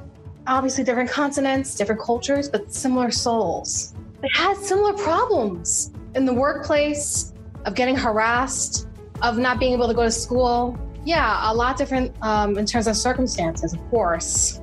Obviously, 0.46 0.84
different 0.84 1.10
continents, 1.10 1.74
different 1.74 2.00
cultures, 2.00 2.48
but 2.48 2.72
similar 2.72 3.10
souls. 3.10 3.96
They 4.22 4.28
had 4.32 4.56
similar 4.58 4.92
problems 4.92 5.90
in 6.14 6.24
the 6.24 6.34
workplace, 6.34 7.32
of 7.64 7.74
getting 7.74 7.96
harassed, 7.96 8.86
of 9.22 9.38
not 9.38 9.58
being 9.58 9.72
able 9.72 9.88
to 9.88 9.94
go 9.94 10.04
to 10.04 10.12
school. 10.12 10.78
Yeah, 11.04 11.50
a 11.50 11.52
lot 11.52 11.76
different 11.76 12.14
um, 12.22 12.56
in 12.56 12.64
terms 12.64 12.86
of 12.86 12.96
circumstances, 12.96 13.72
of 13.72 13.80
course. 13.90 14.60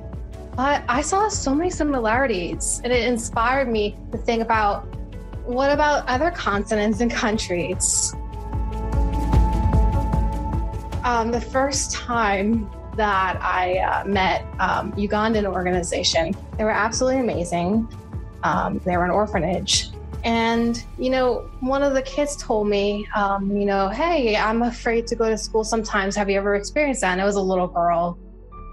But 0.56 0.84
I 0.88 1.02
saw 1.02 1.28
so 1.28 1.54
many 1.54 1.68
similarities, 1.68 2.80
and 2.82 2.90
it 2.94 3.06
inspired 3.06 3.68
me 3.68 3.94
to 4.10 4.16
think 4.16 4.40
about 4.40 4.95
what 5.46 5.70
about 5.70 6.06
other 6.08 6.30
continents 6.30 7.00
and 7.00 7.10
countries? 7.10 8.12
Um, 11.04 11.30
the 11.30 11.40
first 11.40 11.92
time 11.92 12.68
that 12.96 13.38
I 13.40 13.78
uh, 13.78 14.04
met 14.06 14.44
um, 14.58 14.92
Ugandan 14.92 15.46
organization, 15.46 16.34
they 16.58 16.64
were 16.64 16.70
absolutely 16.70 17.20
amazing. 17.20 17.88
Um, 18.42 18.80
they 18.84 18.96
were 18.96 19.04
an 19.04 19.12
orphanage. 19.12 19.90
And, 20.24 20.82
you 20.98 21.10
know, 21.10 21.48
one 21.60 21.84
of 21.84 21.94
the 21.94 22.02
kids 22.02 22.36
told 22.36 22.68
me, 22.68 23.06
um, 23.14 23.56
you 23.56 23.66
know, 23.66 23.88
hey, 23.88 24.36
I'm 24.36 24.62
afraid 24.62 25.06
to 25.08 25.14
go 25.14 25.28
to 25.28 25.38
school 25.38 25.62
sometimes. 25.62 26.16
Have 26.16 26.28
you 26.28 26.36
ever 26.36 26.56
experienced 26.56 27.02
that? 27.02 27.12
And 27.12 27.20
it 27.20 27.24
was 27.24 27.36
a 27.36 27.40
little 27.40 27.68
girl. 27.68 28.18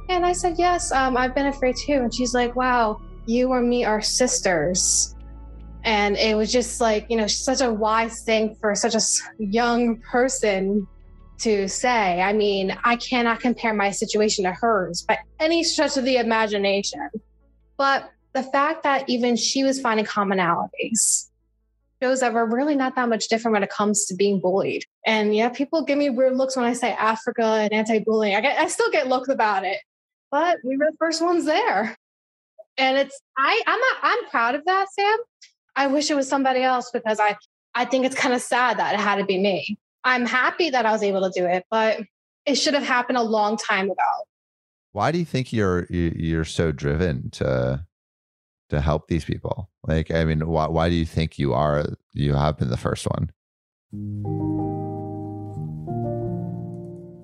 And 0.09 0.25
I 0.25 0.33
said, 0.33 0.55
yes, 0.57 0.91
um, 0.91 1.15
I've 1.15 1.35
been 1.35 1.45
afraid 1.45 1.75
too. 1.75 1.93
And 1.93 2.11
she's 2.11 2.33
like, 2.33 2.55
wow, 2.55 2.99
you 3.27 3.49
or 3.49 3.61
me 3.61 3.85
are 3.85 4.01
sisters. 4.01 5.13
And 5.83 6.15
it 6.17 6.35
was 6.37 6.51
just 6.51 6.79
like, 6.79 7.05
you 7.09 7.17
know, 7.17 7.27
such 7.27 7.61
a 7.61 7.71
wise 7.71 8.23
thing 8.23 8.55
for 8.55 8.73
such 8.75 8.95
a 8.95 9.01
young 9.37 9.99
person 9.99 10.87
to 11.39 11.67
say. 11.67 12.21
I 12.21 12.31
mean, 12.33 12.75
I 12.83 12.95
cannot 12.95 13.41
compare 13.41 13.73
my 13.73 13.91
situation 13.91 14.45
to 14.45 14.53
hers 14.53 15.01
by 15.01 15.19
any 15.39 15.63
stretch 15.63 15.97
of 15.97 16.05
the 16.05 16.17
imagination. 16.17 17.09
But 17.77 18.09
the 18.33 18.43
fact 18.43 18.83
that 18.83 19.09
even 19.09 19.35
she 19.35 19.63
was 19.63 19.81
finding 19.81 20.05
commonalities 20.05 21.29
shows 22.01 22.19
that 22.19 22.33
we're 22.33 22.45
really 22.45 22.75
not 22.75 22.95
that 22.95 23.07
much 23.07 23.27
different 23.27 23.53
when 23.53 23.63
it 23.63 23.69
comes 23.69 24.05
to 24.05 24.15
being 24.15 24.39
bullied. 24.39 24.83
And 25.05 25.35
yeah, 25.35 25.49
people 25.49 25.83
give 25.83 25.97
me 25.97 26.09
weird 26.09 26.35
looks 26.35 26.55
when 26.55 26.65
I 26.65 26.73
say 26.73 26.91
Africa 26.91 27.43
and 27.43 27.73
anti 27.73 27.99
bullying. 27.99 28.35
I, 28.35 28.41
get, 28.41 28.59
I 28.59 28.67
still 28.67 28.91
get 28.91 29.07
looks 29.07 29.29
about 29.29 29.63
it, 29.63 29.79
but 30.31 30.57
we 30.63 30.77
were 30.77 30.87
the 30.91 30.97
first 30.97 31.21
ones 31.21 31.45
there. 31.45 31.97
And 32.77 32.97
it's, 32.97 33.19
I, 33.37 33.61
I'm 33.67 33.79
not, 33.79 33.97
I'm 34.01 34.29
proud 34.29 34.55
of 34.55 34.65
that, 34.65 34.87
Sam. 34.93 35.17
I 35.75 35.87
wish 35.87 36.09
it 36.09 36.15
was 36.15 36.27
somebody 36.27 36.61
else 36.61 36.91
because 36.91 37.19
I 37.19 37.35
I 37.75 37.85
think 37.85 38.05
it's 38.05 38.15
kind 38.15 38.33
of 38.33 38.41
sad 38.41 38.77
that 38.77 38.93
it 38.93 38.99
had 38.99 39.15
to 39.15 39.25
be 39.25 39.39
me. 39.39 39.77
I'm 40.03 40.25
happy 40.25 40.69
that 40.69 40.85
I 40.85 40.91
was 40.91 41.01
able 41.01 41.21
to 41.21 41.31
do 41.39 41.45
it, 41.45 41.65
but 41.71 42.01
it 42.45 42.55
should 42.55 42.73
have 42.73 42.83
happened 42.83 43.17
a 43.17 43.23
long 43.23 43.57
time 43.57 43.85
ago. 43.85 44.11
Why 44.91 45.11
do 45.11 45.17
you 45.17 45.25
think 45.25 45.51
you're 45.51 45.85
you're 45.89 46.45
so 46.45 46.71
driven 46.71 47.29
to 47.31 47.85
to 48.69 48.81
help 48.81 49.07
these 49.07 49.25
people? 49.25 49.69
Like, 49.87 50.11
I 50.11 50.25
mean, 50.25 50.47
why 50.47 50.67
why 50.67 50.89
do 50.89 50.95
you 50.95 51.05
think 51.05 51.39
you 51.39 51.53
are 51.53 51.85
you 52.13 52.33
have 52.33 52.57
been 52.57 52.69
the 52.69 52.77
first 52.77 53.07
one? 53.07 53.31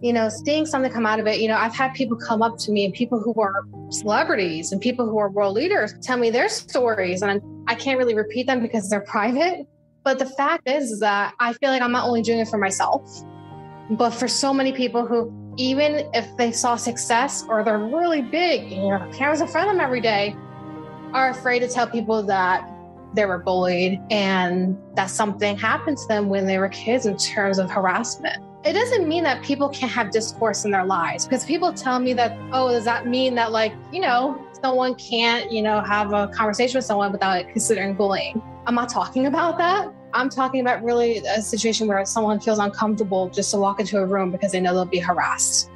You 0.01 0.13
know, 0.13 0.29
seeing 0.29 0.65
something 0.65 0.91
come 0.91 1.05
out 1.05 1.19
of 1.19 1.27
it, 1.27 1.39
you 1.39 1.47
know, 1.47 1.57
I've 1.57 1.75
had 1.75 1.93
people 1.93 2.17
come 2.17 2.41
up 2.41 2.57
to 2.59 2.71
me 2.71 2.85
and 2.85 2.93
people 2.93 3.19
who 3.19 3.33
are 3.41 3.65
celebrities 3.89 4.71
and 4.71 4.79
people 4.79 5.05
who 5.05 5.17
are 5.17 5.29
world 5.29 5.55
leaders 5.55 5.93
tell 6.01 6.17
me 6.17 6.29
their 6.29 6.47
stories. 6.47 7.21
And 7.21 7.41
I 7.67 7.75
can't 7.75 7.97
really 7.97 8.15
repeat 8.15 8.47
them 8.47 8.61
because 8.61 8.89
they're 8.89 9.01
private. 9.07 9.67
But 10.03 10.19
the 10.19 10.25
fact 10.25 10.67
is, 10.69 10.91
is 10.91 10.99
that 11.01 11.33
I 11.39 11.53
feel 11.53 11.69
like 11.69 11.81
I'm 11.81 11.91
not 11.91 12.07
only 12.07 12.21
doing 12.21 12.39
it 12.39 12.47
for 12.47 12.57
myself, 12.57 13.23
but 13.91 14.11
for 14.11 14.27
so 14.27 14.53
many 14.53 14.71
people 14.71 15.05
who, 15.05 15.33
even 15.57 16.09
if 16.13 16.25
they 16.37 16.53
saw 16.53 16.77
success 16.77 17.43
or 17.49 17.63
they're 17.63 17.77
really 17.77 18.21
big, 18.21 18.71
you 18.71 18.77
know, 18.77 19.09
cameras 19.13 19.41
in 19.41 19.47
front 19.47 19.69
of 19.69 19.75
them 19.75 19.81
every 19.81 19.99
day, 19.99 20.35
are 21.11 21.31
afraid 21.31 21.59
to 21.59 21.67
tell 21.67 21.87
people 21.87 22.23
that 22.23 22.69
they 23.13 23.25
were 23.25 23.39
bullied 23.39 23.99
and 24.09 24.77
that 24.95 25.07
something 25.07 25.57
happened 25.57 25.97
to 25.97 26.07
them 26.07 26.29
when 26.29 26.45
they 26.45 26.59
were 26.59 26.69
kids 26.69 27.05
in 27.05 27.17
terms 27.17 27.57
of 27.57 27.69
harassment 27.69 28.41
it 28.65 28.73
doesn't 28.73 29.07
mean 29.07 29.23
that 29.23 29.41
people 29.41 29.69
can't 29.69 29.91
have 29.91 30.11
discourse 30.11 30.65
in 30.65 30.71
their 30.71 30.83
lives 30.83 31.25
because 31.25 31.45
people 31.45 31.71
tell 31.71 31.97
me 31.97 32.11
that 32.11 32.37
oh 32.51 32.69
does 32.69 32.83
that 32.83 33.07
mean 33.07 33.33
that 33.35 33.53
like 33.53 33.73
you 33.91 34.01
know 34.01 34.45
someone 34.61 34.93
can't 34.95 35.49
you 35.49 35.61
know 35.61 35.79
have 35.79 36.11
a 36.11 36.27
conversation 36.27 36.77
with 36.77 36.83
someone 36.85 37.11
without 37.11 37.47
considering 37.49 37.93
bullying? 37.93 38.41
I'm 38.65 38.75
not 38.75 38.89
talking 38.89 39.27
about 39.27 39.57
that? 39.59 39.93
I'm 40.13 40.29
talking 40.29 40.59
about 40.59 40.83
really 40.83 41.19
a 41.19 41.41
situation 41.41 41.87
where 41.87 42.03
someone 42.05 42.39
feels 42.39 42.59
uncomfortable 42.59 43.29
just 43.29 43.51
to 43.51 43.57
walk 43.57 43.79
into 43.79 43.97
a 43.97 44.05
room 44.05 44.31
because 44.31 44.51
they 44.51 44.59
know 44.59 44.73
they'll 44.73 44.85
be 44.85 44.99
harassed. 44.99 45.69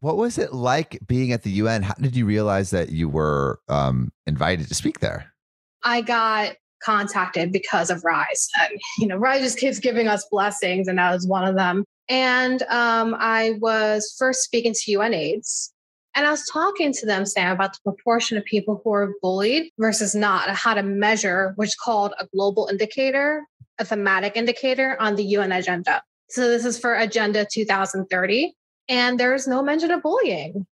What 0.00 0.16
was 0.16 0.38
it 0.38 0.54
like 0.54 0.98
being 1.06 1.32
at 1.32 1.42
the 1.42 1.50
un 1.50 1.82
how 1.82 1.94
did 1.94 2.16
you 2.16 2.24
realize 2.24 2.70
that 2.70 2.90
you 2.90 3.10
were 3.10 3.60
um, 3.68 4.10
invited 4.26 4.68
to 4.68 4.74
speak 4.74 5.00
there? 5.00 5.34
I 5.82 6.00
got 6.00 6.56
contacted 6.82 7.52
because 7.52 7.90
of 7.90 8.04
Rise. 8.04 8.48
And, 8.60 8.80
you 8.98 9.06
know, 9.06 9.16
Rise 9.16 9.42
just 9.42 9.58
keeps 9.58 9.78
giving 9.78 10.08
us 10.08 10.26
blessings, 10.30 10.88
and 10.88 10.98
that 10.98 11.12
was 11.12 11.26
one 11.26 11.44
of 11.44 11.56
them. 11.56 11.84
And 12.08 12.62
um, 12.64 13.14
I 13.18 13.58
was 13.60 14.14
first 14.18 14.42
speaking 14.42 14.72
to 14.72 14.92
UNAIDS, 14.92 15.70
and 16.14 16.26
I 16.26 16.30
was 16.30 16.46
talking 16.46 16.92
to 16.94 17.06
them, 17.06 17.26
Sam, 17.26 17.52
about 17.52 17.74
the 17.74 17.92
proportion 17.92 18.36
of 18.36 18.44
people 18.44 18.80
who 18.82 18.92
are 18.92 19.14
bullied 19.22 19.70
versus 19.78 20.14
not, 20.14 20.48
how 20.50 20.74
to 20.74 20.82
measure, 20.82 21.52
which 21.56 21.76
called 21.78 22.14
a 22.18 22.26
global 22.34 22.68
indicator, 22.70 23.44
a 23.78 23.84
thematic 23.84 24.36
indicator 24.36 24.96
on 25.00 25.16
the 25.16 25.24
UN 25.24 25.52
agenda. 25.52 26.02
So 26.30 26.48
this 26.48 26.64
is 26.64 26.78
for 26.78 26.94
Agenda 26.94 27.46
2030, 27.50 28.54
and 28.88 29.20
there 29.20 29.34
is 29.34 29.46
no 29.46 29.62
mention 29.62 29.90
of 29.90 30.02
bullying. 30.02 30.66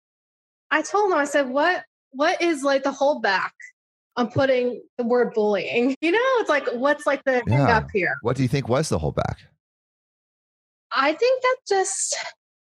I 0.71 0.83
told 0.83 1.11
them, 1.11 1.19
I 1.19 1.25
said, 1.25 1.49
what 1.49 1.85
what 2.13 2.43
is 2.43 2.63
like 2.63 2.83
the 2.83 2.93
holdback 2.93 3.51
I'm 4.17 4.29
putting 4.29 4.83
the 4.99 5.05
word 5.05 5.33
bullying. 5.35 5.97
You 6.03 6.11
know, 6.11 6.19
it's 6.41 6.51
like, 6.51 6.67
what's 6.75 7.07
like 7.07 7.23
the 7.25 7.43
yeah. 7.47 7.77
up 7.77 7.87
here? 7.93 8.17
What 8.23 8.37
do 8.37 8.43
you 8.43 8.49
think 8.49 8.69
was 8.69 8.89
the 8.89 8.99
holdback? 8.99 9.37
I 10.91 11.13
think 11.13 11.43
that 11.43 11.57
just 11.69 12.17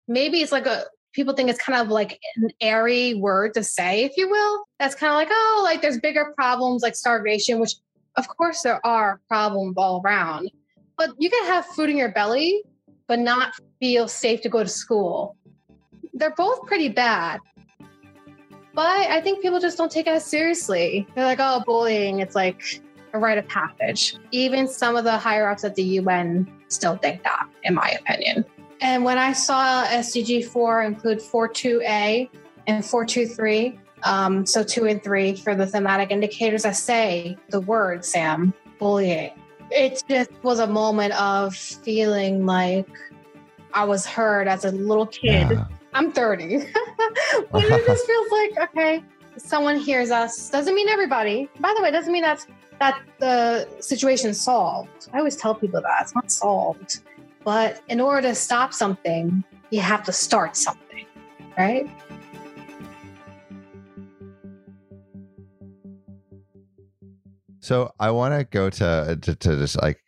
maybe 0.07 0.41
it's 0.41 0.51
like 0.51 0.65
a 0.65 0.85
people 1.13 1.33
think 1.33 1.49
it's 1.49 1.59
kind 1.59 1.79
of 1.81 1.89
like 1.89 2.19
an 2.35 2.49
airy 2.61 3.15
word 3.15 3.53
to 3.55 3.63
say, 3.63 4.03
if 4.03 4.17
you 4.17 4.29
will. 4.29 4.65
That's 4.79 4.95
kind 4.95 5.11
of 5.11 5.15
like, 5.15 5.29
oh, 5.31 5.61
like 5.63 5.81
there's 5.81 5.99
bigger 5.99 6.33
problems 6.35 6.83
like 6.83 6.95
starvation, 6.95 7.59
which 7.59 7.73
of 8.17 8.27
course 8.27 8.61
there 8.61 8.85
are 8.85 9.19
problems 9.27 9.75
all 9.77 10.01
around. 10.03 10.51
But 10.97 11.11
you 11.19 11.29
can 11.29 11.45
have 11.45 11.65
food 11.65 11.89
in 11.89 11.97
your 11.97 12.11
belly, 12.11 12.63
but 13.07 13.19
not 13.19 13.53
feel 13.79 14.07
safe 14.07 14.41
to 14.41 14.49
go 14.49 14.63
to 14.63 14.69
school. 14.69 15.35
They're 16.13 16.35
both 16.35 16.65
pretty 16.65 16.89
bad. 16.89 17.39
But 18.77 19.09
I 19.09 19.21
think 19.21 19.41
people 19.41 19.59
just 19.59 19.75
don't 19.75 19.91
take 19.91 20.05
us 20.05 20.23
seriously. 20.23 21.07
They're 21.15 21.25
like, 21.25 21.39
oh, 21.41 21.63
bullying, 21.65 22.19
it's 22.19 22.35
like 22.35 22.79
a 23.11 23.17
rite 23.17 23.39
of 23.39 23.47
passage. 23.47 24.17
Even 24.29 24.67
some 24.67 24.95
of 24.95 25.03
the 25.03 25.17
higher 25.17 25.49
ups 25.49 25.63
at 25.63 25.73
the 25.73 25.81
UN 25.81 26.47
still 26.67 26.95
think 26.95 27.23
that, 27.23 27.47
in 27.63 27.73
my 27.73 27.97
opinion. 27.99 28.45
And 28.79 29.03
when 29.03 29.17
I 29.17 29.33
saw 29.33 29.83
SDG 29.85 30.45
4 30.45 30.83
include 30.83 31.17
42A 31.17 32.29
and 32.67 32.85
423, 32.85 33.79
um, 34.03 34.45
so 34.45 34.63
two 34.63 34.85
and 34.85 35.03
three 35.03 35.35
for 35.35 35.55
the 35.55 35.65
thematic 35.65 36.11
indicators, 36.11 36.63
I 36.63 36.71
say 36.71 37.35
the 37.49 37.61
word, 37.61 38.05
Sam, 38.05 38.53
bullying. 38.77 39.31
It 39.71 40.03
just 40.07 40.29
was 40.43 40.59
a 40.59 40.67
moment 40.67 41.19
of 41.19 41.55
feeling 41.55 42.45
like 42.45 42.87
I 43.73 43.85
was 43.85 44.05
heard 44.05 44.47
as 44.47 44.65
a 44.65 44.71
little 44.71 45.07
kid. 45.07 45.49
Yeah. 45.49 45.65
I'm 45.97 46.11
30. 46.11 46.57
but 47.51 47.63
it 47.63 47.87
just 47.87 48.05
feels 48.05 48.31
like, 48.31 48.69
okay, 48.69 49.03
someone 49.37 49.77
hears 49.77 50.11
us. 50.11 50.47
Doesn't 50.51 50.75
mean 50.75 50.87
everybody. 50.89 51.49
By 51.59 51.73
the 51.75 51.81
way, 51.81 51.89
doesn't 51.89 52.13
mean 52.13 52.21
that's 52.21 52.45
that 52.79 53.01
the 53.17 53.67
situation's 53.79 54.39
solved. 54.39 55.09
I 55.11 55.17
always 55.17 55.35
tell 55.35 55.55
people 55.55 55.81
that 55.81 55.97
it's 56.01 56.13
not 56.13 56.29
solved. 56.29 56.99
But 57.43 57.81
in 57.87 57.99
order 57.99 58.27
to 58.27 58.35
stop 58.35 58.75
something, 58.75 59.43
you 59.71 59.81
have 59.81 60.03
to 60.03 60.13
start 60.13 60.55
something, 60.55 61.07
right? 61.57 61.89
So 67.59 67.91
I 67.99 68.11
want 68.11 68.35
to 68.37 68.43
go 68.43 68.69
to, 68.69 69.17
to 69.19 69.35
to 69.35 69.57
just 69.57 69.81
like 69.81 69.99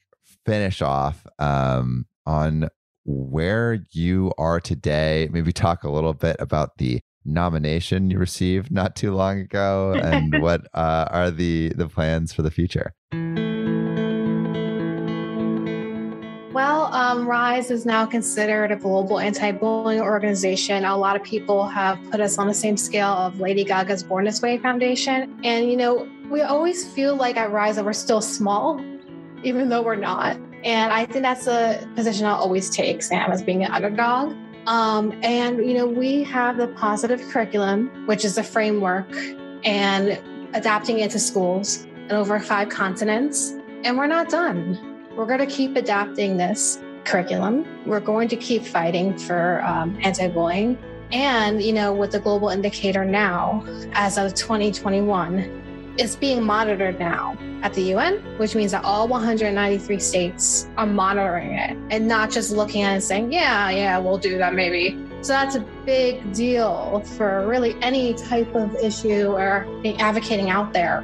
finish 0.45 0.83
off 0.83 1.25
um, 1.39 2.05
on 2.27 2.69
where 3.09 3.79
you 3.91 4.31
are 4.37 4.59
today. 4.59 5.29
Maybe 5.31 5.51
talk 5.51 5.83
a 5.83 5.89
little 5.89 6.13
bit 6.13 6.35
about 6.39 6.77
the 6.77 7.01
nomination 7.25 8.11
you 8.11 8.19
received 8.19 8.71
not 8.71 8.95
too 8.95 9.13
long 9.13 9.39
ago, 9.39 9.93
and 9.93 10.41
what 10.41 10.67
uh, 10.73 11.07
are 11.09 11.31
the 11.31 11.73
the 11.75 11.87
plans 11.87 12.33
for 12.33 12.43
the 12.43 12.51
future. 12.51 12.93
Well, 16.53 16.93
um, 16.93 17.27
RISE 17.27 17.71
is 17.71 17.85
now 17.85 18.05
considered 18.05 18.71
a 18.71 18.75
global 18.75 19.19
anti 19.19 19.51
bullying 19.51 20.01
organization. 20.01 20.83
A 20.83 20.97
lot 20.97 21.15
of 21.15 21.23
people 21.23 21.67
have 21.67 21.99
put 22.11 22.19
us 22.19 22.37
on 22.37 22.47
the 22.47 22.53
same 22.53 22.75
scale 22.75 23.13
of 23.13 23.39
Lady 23.39 23.63
Gaga's 23.63 24.03
Born 24.03 24.25
This 24.25 24.41
Way 24.41 24.57
Foundation. 24.57 25.39
And, 25.43 25.69
you 25.69 25.77
know, 25.77 26.07
we 26.29 26.41
always 26.41 26.91
feel 26.91 27.15
like 27.15 27.37
at 27.37 27.51
RISE 27.51 27.77
that 27.77 27.85
we're 27.85 27.93
still 27.93 28.19
small, 28.19 28.83
even 29.43 29.69
though 29.69 29.81
we're 29.81 29.95
not. 29.95 30.37
And 30.63 30.91
I 30.91 31.05
think 31.05 31.23
that's 31.23 31.47
a 31.47 31.87
position 31.95 32.25
I'll 32.25 32.35
always 32.35 32.69
take, 32.69 33.01
Sam, 33.01 33.31
as 33.31 33.41
being 33.41 33.63
an 33.63 33.71
underdog. 33.71 34.35
Um, 34.67 35.17
and, 35.23 35.65
you 35.65 35.73
know, 35.73 35.87
we 35.87 36.23
have 36.23 36.57
the 36.57 36.67
positive 36.67 37.21
curriculum, 37.29 38.05
which 38.05 38.25
is 38.25 38.37
a 38.37 38.43
framework, 38.43 39.09
and 39.63 40.19
adapting 40.53 40.99
it 40.99 41.11
to 41.11 41.19
schools 41.19 41.85
in 41.85 42.11
over 42.11 42.39
five 42.39 42.69
continents. 42.69 43.51
And 43.83 43.97
we're 43.97 44.07
not 44.07 44.29
done. 44.29 45.07
We're 45.15 45.25
going 45.25 45.39
to 45.39 45.47
keep 45.47 45.75
adapting 45.75 46.37
this 46.37 46.79
curriculum. 47.05 47.65
We're 47.85 47.99
going 47.99 48.27
to 48.29 48.35
keep 48.35 48.63
fighting 48.63 49.17
for 49.17 49.63
um, 49.63 49.97
anti 50.01 50.27
bullying. 50.27 50.77
And, 51.11 51.61
you 51.63 51.73
know, 51.73 51.91
with 51.91 52.11
the 52.11 52.19
global 52.19 52.49
indicator 52.49 53.03
now, 53.03 53.65
as 53.93 54.17
of 54.17 54.35
2021, 54.35 55.68
it's 55.99 56.15
being 56.15 56.41
monitored 56.41 56.97
now 56.97 57.37
at 57.61 57.73
the 57.73 57.81
UN, 57.93 58.19
which 58.37 58.55
means 58.55 58.71
that 58.71 58.85
all 58.85 59.07
193 59.07 59.99
states 59.99 60.67
are 60.77 60.85
monitoring 60.85 61.53
it 61.53 61.77
and 61.91 62.07
not 62.07 62.31
just 62.31 62.51
looking 62.51 62.83
at 62.83 62.91
it 62.91 62.93
and 62.95 63.03
saying, 63.03 63.33
yeah, 63.33 63.69
yeah, 63.69 63.97
we'll 63.97 64.17
do 64.17 64.37
that 64.37 64.53
maybe. 64.53 64.97
So 65.21 65.33
that's 65.33 65.55
a 65.55 65.59
big 65.85 66.33
deal 66.33 67.01
for 67.17 67.45
really 67.45 67.75
any 67.81 68.13
type 68.13 68.55
of 68.55 68.73
issue 68.75 69.27
or 69.27 69.67
advocating 69.99 70.49
out 70.49 70.71
there. 70.71 70.99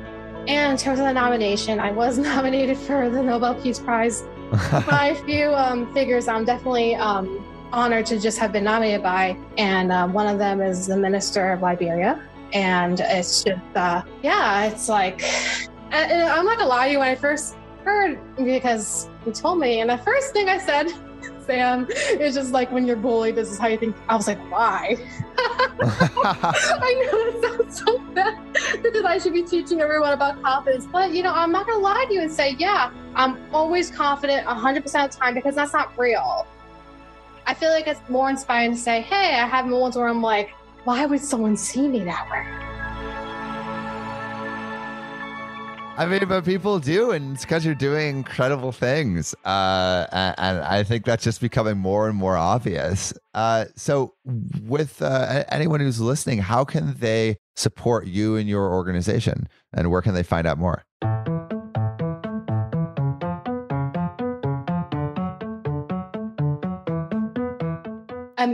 And 0.48 0.72
in 0.72 0.78
terms 0.78 1.00
of 1.00 1.06
the 1.06 1.14
nomination, 1.14 1.82
I 1.82 1.92
was 1.92 2.18
nominated 2.32 2.78
for 2.78 3.10
the 3.10 3.22
Nobel 3.22 3.56
Peace 3.56 3.80
Prize 3.80 4.22
by 4.88 5.08
a 5.08 5.26
few 5.26 5.54
um, 5.54 5.94
figures 5.94 6.30
I'm 6.30 6.46
definitely 6.46 6.96
um, 6.96 7.46
honored 7.74 8.06
to 8.06 8.20
just 8.20 8.40
have 8.40 8.54
been 8.54 8.64
nominated 8.64 9.04
by. 9.04 9.38
And 9.58 9.92
um, 9.92 10.14
one 10.14 10.28
of 10.28 10.40
them 10.40 10.62
is 10.62 10.88
the 10.88 10.96
Minister 10.96 11.52
of 11.52 11.62
Liberia. 11.62 12.24
And 12.54 13.00
it's 13.00 13.44
just, 13.44 13.62
uh, 13.76 14.02
yeah, 14.24 14.66
it's 14.66 14.88
like, 14.88 15.22
I'm 15.92 16.46
not 16.46 16.58
gonna 16.58 16.70
lie 16.70 16.88
to 16.88 16.92
you, 16.94 17.00
when 17.00 17.10
I 17.10 17.16
first 17.16 17.56
heard, 17.84 18.20
because 18.38 19.10
you 19.26 19.32
told 19.32 19.60
me, 19.60 19.80
and 19.80 19.90
the 19.90 19.98
first 19.98 20.34
thing 20.34 20.50
I 20.50 20.58
said, 20.58 20.90
Sam, 21.46 21.88
is 22.20 22.34
just 22.36 22.52
like 22.52 22.72
when 22.72 22.88
you're 22.88 22.96
bullied, 22.96 23.36
this 23.36 23.52
is 23.52 23.60
how 23.60 23.68
you 23.68 23.78
think. 23.78 23.96
I 24.10 24.16
was 24.16 24.28
like, 24.28 24.40
why? 24.52 24.98
I 25.38 27.10
know 27.12 27.20
it 27.28 27.44
sounds 27.44 27.80
so 27.80 28.00
bad 28.14 28.40
because 28.82 29.04
I 29.04 29.20
should 29.20 29.34
be 29.34 29.44
teaching 29.44 29.80
everyone 29.82 30.14
about 30.14 30.42
confidence. 30.42 30.88
But, 30.92 31.14
you 31.14 31.22
know, 31.22 31.34
I'm 31.34 31.52
not 31.52 31.68
to 31.68 31.78
lie 31.78 32.06
to 32.08 32.14
you 32.14 32.22
and 32.22 32.32
say, 32.32 32.56
yeah, 32.58 32.92
I'm 33.16 33.38
always 33.54 33.92
confident 33.92 34.48
100% 34.48 34.78
of 34.78 34.84
the 35.12 35.18
time 35.18 35.34
because 35.36 35.56
that's 35.56 35.74
not 35.74 35.96
real. 35.98 36.48
I 37.46 37.54
feel 37.54 37.70
like 37.70 37.88
it's 37.88 38.02
more 38.10 38.30
inspiring 38.30 38.72
to 38.72 38.78
say, 38.78 39.02
hey, 39.02 39.40
I 39.40 39.46
have 39.46 39.68
moments 39.68 39.98
where 39.98 40.08
I'm 40.08 40.22
like, 40.22 40.56
why 40.86 41.06
would 41.06 41.22
someone 41.22 41.58
see 41.58 41.88
me 41.88 42.04
that 42.06 42.30
way? 42.32 42.66
I 45.98 46.06
mean, 46.06 46.28
but 46.28 46.44
people 46.44 46.80
do, 46.80 47.12
and 47.12 47.36
it's 47.36 47.46
because 47.46 47.66
you're 47.66 47.74
doing 47.74 48.18
incredible 48.18 48.74
things. 48.74 49.34
Uh, 49.46 50.06
and, 50.12 50.36
and 50.38 50.60
I 50.60 50.84
think 50.84 51.06
that's 51.06 51.24
just 51.24 51.40
becoming 51.40 51.78
more 51.78 52.10
and 52.10 52.18
more 52.18 52.36
obvious. 52.36 53.14
Uh, 53.34 53.66
so, 53.78 54.14
with 54.62 55.02
uh, 55.02 55.46
anyone 55.48 55.80
who's 55.80 56.02
listening, 56.02 56.40
how 56.40 56.66
can 56.66 56.96
they 57.00 57.38
support 57.56 58.08
you 58.08 58.36
and 58.36 58.50
your 58.50 58.74
organization, 58.74 59.48
and 59.74 59.90
where 59.90 60.02
can 60.02 60.14
they 60.14 60.24
find 60.24 60.46
out 60.46 60.58
more? 60.58 60.84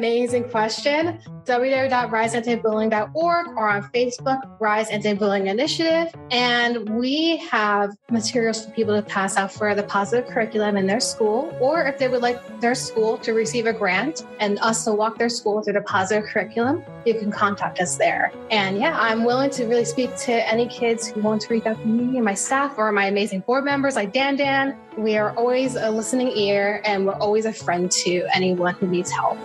Amazing 0.01 0.49
question. 0.49 1.21
www.riseantibullying.org 1.43 3.47
or 3.49 3.69
on 3.69 3.83
Facebook, 3.91 4.59
Rise 4.59 4.89
Anti-Bullying 4.89 5.45
Initiative. 5.45 6.11
And 6.31 6.89
we 6.97 7.37
have 7.37 7.95
materials 8.09 8.65
for 8.65 8.71
people 8.71 8.99
to 8.99 9.07
pass 9.07 9.37
out 9.37 9.51
for 9.51 9.75
the 9.75 9.83
positive 9.83 10.27
curriculum 10.27 10.75
in 10.75 10.87
their 10.87 10.99
school, 10.99 11.55
or 11.61 11.85
if 11.85 11.99
they 11.99 12.07
would 12.07 12.23
like 12.23 12.61
their 12.61 12.73
school 12.73 13.19
to 13.19 13.33
receive 13.33 13.67
a 13.67 13.73
grant 13.73 14.25
and 14.39 14.57
us 14.61 14.85
to 14.85 14.93
walk 14.93 15.19
their 15.19 15.29
school 15.29 15.61
through 15.61 15.73
the 15.73 15.81
positive 15.81 16.27
curriculum, 16.27 16.83
you 17.05 17.13
can 17.13 17.31
contact 17.31 17.79
us 17.79 17.97
there. 17.97 18.33
And 18.49 18.79
yeah, 18.79 18.97
I'm 18.99 19.23
willing 19.23 19.51
to 19.51 19.65
really 19.65 19.85
speak 19.85 20.15
to 20.17 20.51
any 20.51 20.67
kids 20.67 21.09
who 21.09 21.21
want 21.21 21.41
to 21.41 21.53
reach 21.53 21.67
out 21.67 21.79
to 21.79 21.85
me 21.85 22.17
and 22.17 22.25
my 22.25 22.33
staff 22.33 22.79
or 22.79 22.91
my 22.91 23.05
amazing 23.05 23.41
board 23.41 23.65
members 23.65 23.95
like 23.95 24.13
Dan 24.13 24.35
Dan. 24.35 24.75
We 24.97 25.15
are 25.17 25.35
always 25.35 25.75
a 25.75 25.91
listening 25.91 26.35
ear 26.35 26.81
and 26.85 27.05
we're 27.05 27.13
always 27.13 27.45
a 27.45 27.53
friend 27.53 27.91
to 27.91 28.25
anyone 28.33 28.73
who 28.73 28.87
needs 28.87 29.11
help. 29.11 29.37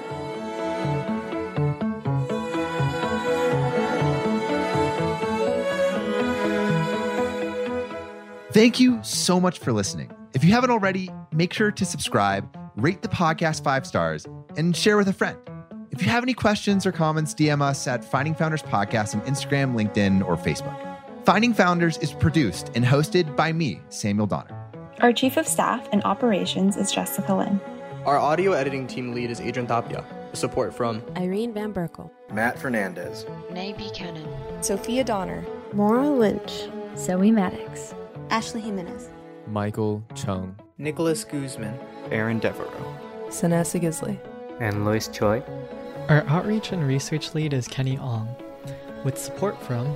Thank 8.56 8.80
you 8.80 8.98
so 9.02 9.38
much 9.38 9.58
for 9.58 9.70
listening. 9.70 10.10
If 10.32 10.42
you 10.42 10.50
haven't 10.52 10.70
already, 10.70 11.10
make 11.30 11.52
sure 11.52 11.70
to 11.70 11.84
subscribe, 11.84 12.48
rate 12.74 13.02
the 13.02 13.08
podcast 13.08 13.62
five 13.62 13.86
stars, 13.86 14.24
and 14.56 14.74
share 14.74 14.96
with 14.96 15.08
a 15.08 15.12
friend. 15.12 15.36
If 15.90 16.00
you 16.00 16.08
have 16.08 16.22
any 16.22 16.32
questions 16.32 16.86
or 16.86 16.90
comments, 16.90 17.34
DM 17.34 17.60
us 17.60 17.86
at 17.86 18.02
Finding 18.02 18.34
Founders 18.36 18.62
Podcast 18.62 19.14
on 19.14 19.20
Instagram, 19.26 19.74
LinkedIn, 19.74 20.26
or 20.26 20.38
Facebook. 20.38 20.74
Finding 21.26 21.52
Founders 21.52 21.98
is 21.98 22.14
produced 22.14 22.70
and 22.74 22.82
hosted 22.82 23.36
by 23.36 23.52
me, 23.52 23.78
Samuel 23.90 24.26
Donner. 24.26 24.70
Our 25.02 25.12
Chief 25.12 25.36
of 25.36 25.46
Staff 25.46 25.86
and 25.92 26.02
Operations 26.04 26.78
is 26.78 26.90
Jessica 26.90 27.34
Lynn. 27.34 27.60
Our 28.06 28.16
audio 28.16 28.52
editing 28.52 28.86
team 28.86 29.12
lead 29.12 29.30
is 29.30 29.38
Adrian 29.38 29.66
Tapia. 29.66 30.02
With 30.30 30.40
support 30.40 30.74
from 30.74 31.02
Irene 31.18 31.52
Van 31.52 31.74
Berkel, 31.74 32.10
Matt 32.32 32.58
Fernandez, 32.58 33.26
Nay 33.52 33.74
Buchanan, 33.74 34.26
Sophia 34.62 35.04
Donner, 35.04 35.44
Maura 35.74 36.08
Lynch, 36.08 36.70
Zoe 36.96 37.30
Maddox, 37.30 37.92
Ashley 38.30 38.60
Jimenez, 38.60 39.08
Michael 39.46 40.02
Chung, 40.14 40.56
Nicholas 40.78 41.24
Guzman, 41.24 41.78
Aaron 42.10 42.38
Devereaux, 42.38 42.96
Sanessa 43.28 43.80
Gisley, 43.80 44.18
and 44.60 44.84
Lois 44.84 45.08
Choi. 45.08 45.42
Our 46.08 46.22
outreach 46.26 46.72
and 46.72 46.86
research 46.86 47.34
lead 47.34 47.52
is 47.52 47.68
Kenny 47.68 47.98
Ong, 47.98 48.28
with 49.04 49.18
support 49.18 49.60
from 49.62 49.94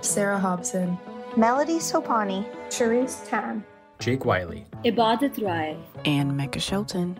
Sarah 0.00 0.38
Hobson, 0.38 0.98
Melody 1.36 1.78
Sopani, 1.78 2.46
Cherise 2.68 3.28
Tan, 3.28 3.64
Jake 3.98 4.24
Wiley, 4.24 4.66
Ibadat 4.84 5.42
Rai, 5.42 5.76
and 6.04 6.36
Mecca 6.36 6.60
Shelton. 6.60 7.18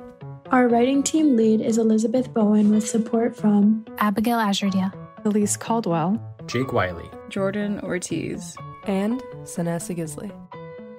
Our 0.50 0.68
writing 0.68 1.02
team 1.02 1.36
lead 1.36 1.60
is 1.60 1.78
Elizabeth 1.78 2.32
Bowen 2.34 2.70
with 2.70 2.86
support 2.86 3.36
from 3.36 3.86
Abigail 3.98 4.38
Azurdia, 4.38 4.92
Elise 5.24 5.56
Caldwell, 5.56 6.20
Jake 6.46 6.72
Wiley, 6.72 7.08
Jordan 7.30 7.80
Ortiz, 7.80 8.56
and 8.86 9.20
Sanessa 9.44 9.96
Gisley. 9.96 10.30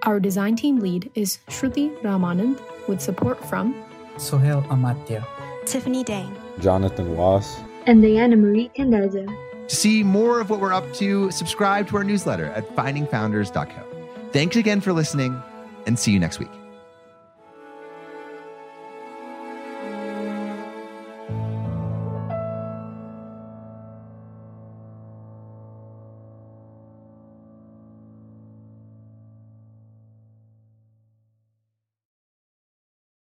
Our 0.03 0.19
design 0.19 0.55
team 0.55 0.79
lead 0.79 1.11
is 1.15 1.39
Shruti 1.47 1.95
Ramanand 2.01 2.59
with 2.87 3.01
support 3.01 3.43
from 3.45 3.75
Sohail 4.17 4.61
Amatya, 4.63 5.25
Tiffany 5.65 6.03
Dang, 6.03 6.35
Jonathan 6.59 7.15
Ross, 7.15 7.59
and 7.85 8.01
Diana 8.01 8.35
Marie 8.35 8.69
Candezo. 8.75 9.25
To 9.67 9.75
see 9.75 10.03
more 10.03 10.39
of 10.41 10.49
what 10.49 10.59
we're 10.59 10.73
up 10.73 10.93
to, 10.95 11.31
subscribe 11.31 11.87
to 11.89 11.97
our 11.97 12.03
newsletter 12.03 12.47
at 12.47 12.67
findingfounders.co. 12.75 13.83
Thanks 14.31 14.55
again 14.55 14.81
for 14.81 14.91
listening 14.91 15.41
and 15.85 15.97
see 15.97 16.11
you 16.11 16.19
next 16.19 16.39
week. 16.39 16.51